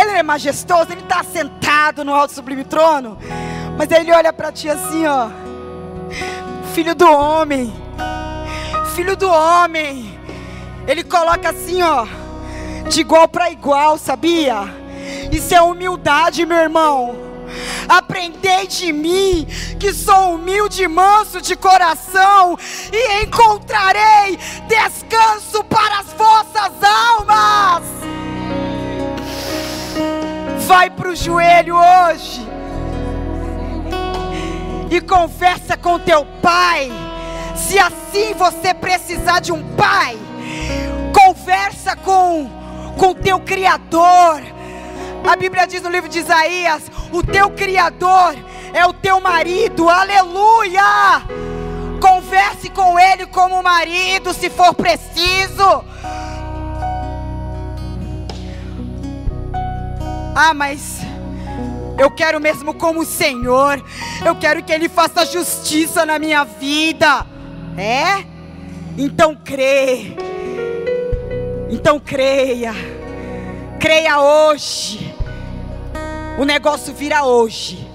Ele 0.00 0.10
é 0.12 0.22
majestoso, 0.22 0.92
Ele 0.92 1.00
está 1.00 1.22
sentado 1.22 2.04
no 2.04 2.14
alto 2.14 2.32
sublime 2.32 2.64
trono. 2.64 3.18
Mas 3.76 3.90
Ele 3.90 4.12
olha 4.12 4.32
para 4.32 4.52
ti 4.52 4.68
assim, 4.68 5.06
ó. 5.06 5.28
Filho 6.74 6.94
do 6.94 7.10
homem. 7.10 7.72
Filho 8.94 9.16
do 9.16 9.28
homem. 9.28 10.18
Ele 10.86 11.04
coloca 11.04 11.50
assim, 11.50 11.82
ó. 11.82 12.06
De 12.88 13.00
igual 13.00 13.28
para 13.28 13.50
igual, 13.50 13.98
sabia? 13.98 14.64
Isso 15.30 15.54
é 15.54 15.62
humildade, 15.62 16.44
meu 16.44 16.58
irmão. 16.58 17.31
Aprendei 17.88 18.66
de 18.66 18.92
mim, 18.92 19.46
que 19.78 19.92
sou 19.92 20.34
humilde 20.34 20.82
e 20.82 20.88
manso 20.88 21.40
de 21.40 21.56
coração, 21.56 22.56
e 22.92 23.24
encontrarei 23.24 24.38
descanso 24.66 25.64
para 25.64 26.00
as 26.00 26.12
vossas 26.12 26.72
almas. 26.82 27.84
Vai 30.66 30.90
para 30.90 31.08
o 31.08 31.16
joelho 31.16 31.76
hoje 31.76 32.46
e 34.90 35.00
conversa 35.00 35.76
com 35.76 35.98
teu 35.98 36.24
pai. 36.40 36.90
Se 37.56 37.78
assim 37.78 38.34
você 38.34 38.72
precisar 38.72 39.40
de 39.40 39.52
um 39.52 39.62
pai, 39.74 40.18
conversa 41.12 41.96
com 41.96 42.62
com 42.98 43.14
teu 43.14 43.40
criador. 43.40 44.42
A 45.24 45.36
Bíblia 45.36 45.66
diz 45.66 45.82
no 45.82 45.90
livro 45.90 46.08
de 46.08 46.18
Isaías: 46.18 46.90
o 47.12 47.22
teu 47.22 47.50
Criador 47.50 48.34
é 48.72 48.84
o 48.86 48.92
teu 48.92 49.20
marido, 49.20 49.88
aleluia! 49.88 50.82
Converse 52.00 52.68
com 52.70 52.98
ele 52.98 53.26
como 53.26 53.62
marido, 53.62 54.32
se 54.32 54.50
for 54.50 54.74
preciso. 54.74 55.84
Ah, 60.34 60.54
mas 60.54 61.00
eu 61.98 62.10
quero 62.10 62.40
mesmo 62.40 62.74
como 62.74 63.00
o 63.00 63.06
Senhor, 63.06 63.84
eu 64.24 64.34
quero 64.34 64.62
que 64.62 64.72
Ele 64.72 64.88
faça 64.88 65.26
justiça 65.26 66.06
na 66.06 66.18
minha 66.18 66.42
vida. 66.42 67.26
É? 67.76 68.24
Então 68.96 69.36
crê. 69.36 70.16
Então 71.70 72.00
creia. 72.00 72.74
Creia 73.78 74.20
hoje. 74.20 75.11
O 76.38 76.44
negócio 76.44 76.92
vira 76.94 77.24
hoje. 77.24 77.88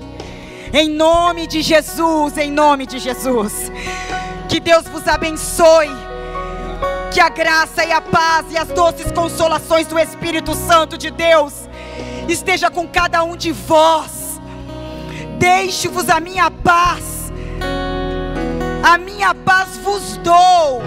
Em 0.74 0.90
nome 0.90 1.48
de 1.48 1.62
Jesus, 1.62 2.38
em 2.38 2.52
nome 2.52 2.86
de 2.86 3.00
Jesus. 3.00 3.72
Que 4.48 4.60
Deus 4.60 4.88
vos 4.88 5.08
abençoe. 5.08 5.90
Que 7.12 7.20
a 7.20 7.30
graça 7.30 7.84
e 7.84 7.92
a 7.92 8.02
paz 8.02 8.46
e 8.52 8.58
as 8.58 8.68
doces 8.68 9.12
consolações 9.12 9.88
do 9.88 9.98
Espírito 9.98 10.54
Santo 10.54 10.98
de 10.98 11.10
Deus 11.10 11.68
esteja 12.28 12.70
com 12.70 12.88
cada 12.88 13.24
um 13.24 13.36
de 13.36 13.52
vós. 13.52 14.40
Deixe-vos 15.40 16.10
a 16.10 16.20
minha 16.20 16.52
paz. 16.52 17.32
A 18.84 18.98
minha 18.98 19.34
paz 19.34 19.78
vos 19.78 20.18
dou. 20.18 20.82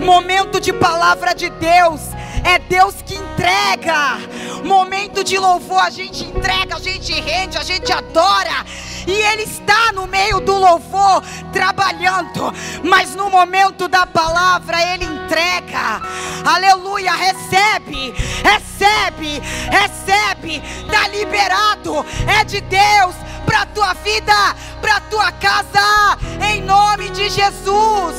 Momento 0.00 0.60
de 0.60 0.72
palavra 0.72 1.34
de 1.34 1.48
Deus 1.50 2.00
é 2.44 2.58
Deus 2.58 2.94
que 3.04 3.18
entrega. 3.36 4.18
Momento 4.64 5.22
de 5.22 5.38
louvor, 5.38 5.82
a 5.82 5.90
gente 5.90 6.24
entrega, 6.24 6.76
a 6.76 6.80
gente 6.80 7.12
rende, 7.12 7.58
a 7.58 7.62
gente 7.62 7.92
adora. 7.92 8.64
e 9.06 9.12
Ele 9.12 9.42
está 9.42 9.92
no 9.92 10.06
meio 10.06 10.40
do 10.40 10.56
louvor, 10.56 11.22
trabalhando, 11.52 12.52
mas 12.82 13.14
no 13.14 13.30
momento 13.30 13.86
da 13.86 14.06
palavra 14.06 14.82
Ele 14.94 15.04
entrega. 15.04 16.00
Aleluia, 16.44 17.12
recebe, 17.14 18.14
recebe, 18.42 19.40
recebe, 19.70 20.62
está 20.80 21.06
liberado, 21.08 22.04
é 22.26 22.42
de 22.42 22.60
Deus 22.62 23.14
para 23.44 23.62
a 23.62 23.66
tua 23.66 23.94
vida, 23.94 24.56
para 24.80 24.96
a 24.96 25.00
tua 25.02 25.30
casa, 25.32 26.18
em 26.50 26.62
nome 26.62 27.10
de 27.10 27.28
Jesus. 27.28 28.16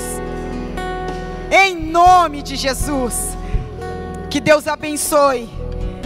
Em 1.52 1.76
nome 1.76 2.42
de 2.42 2.56
Jesus. 2.56 3.37
Que 4.38 4.42
Deus 4.42 4.68
abençoe, 4.68 5.50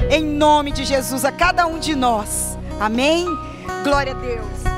em 0.10 0.24
nome 0.24 0.72
de 0.72 0.86
Jesus, 0.86 1.26
a 1.26 1.34
cada 1.34 1.68
um 1.68 1.78
de 1.78 1.94
nós. 1.98 2.58
Amém? 2.80 3.26
Glória 3.84 4.14
a 4.14 4.16
Deus. 4.16 4.71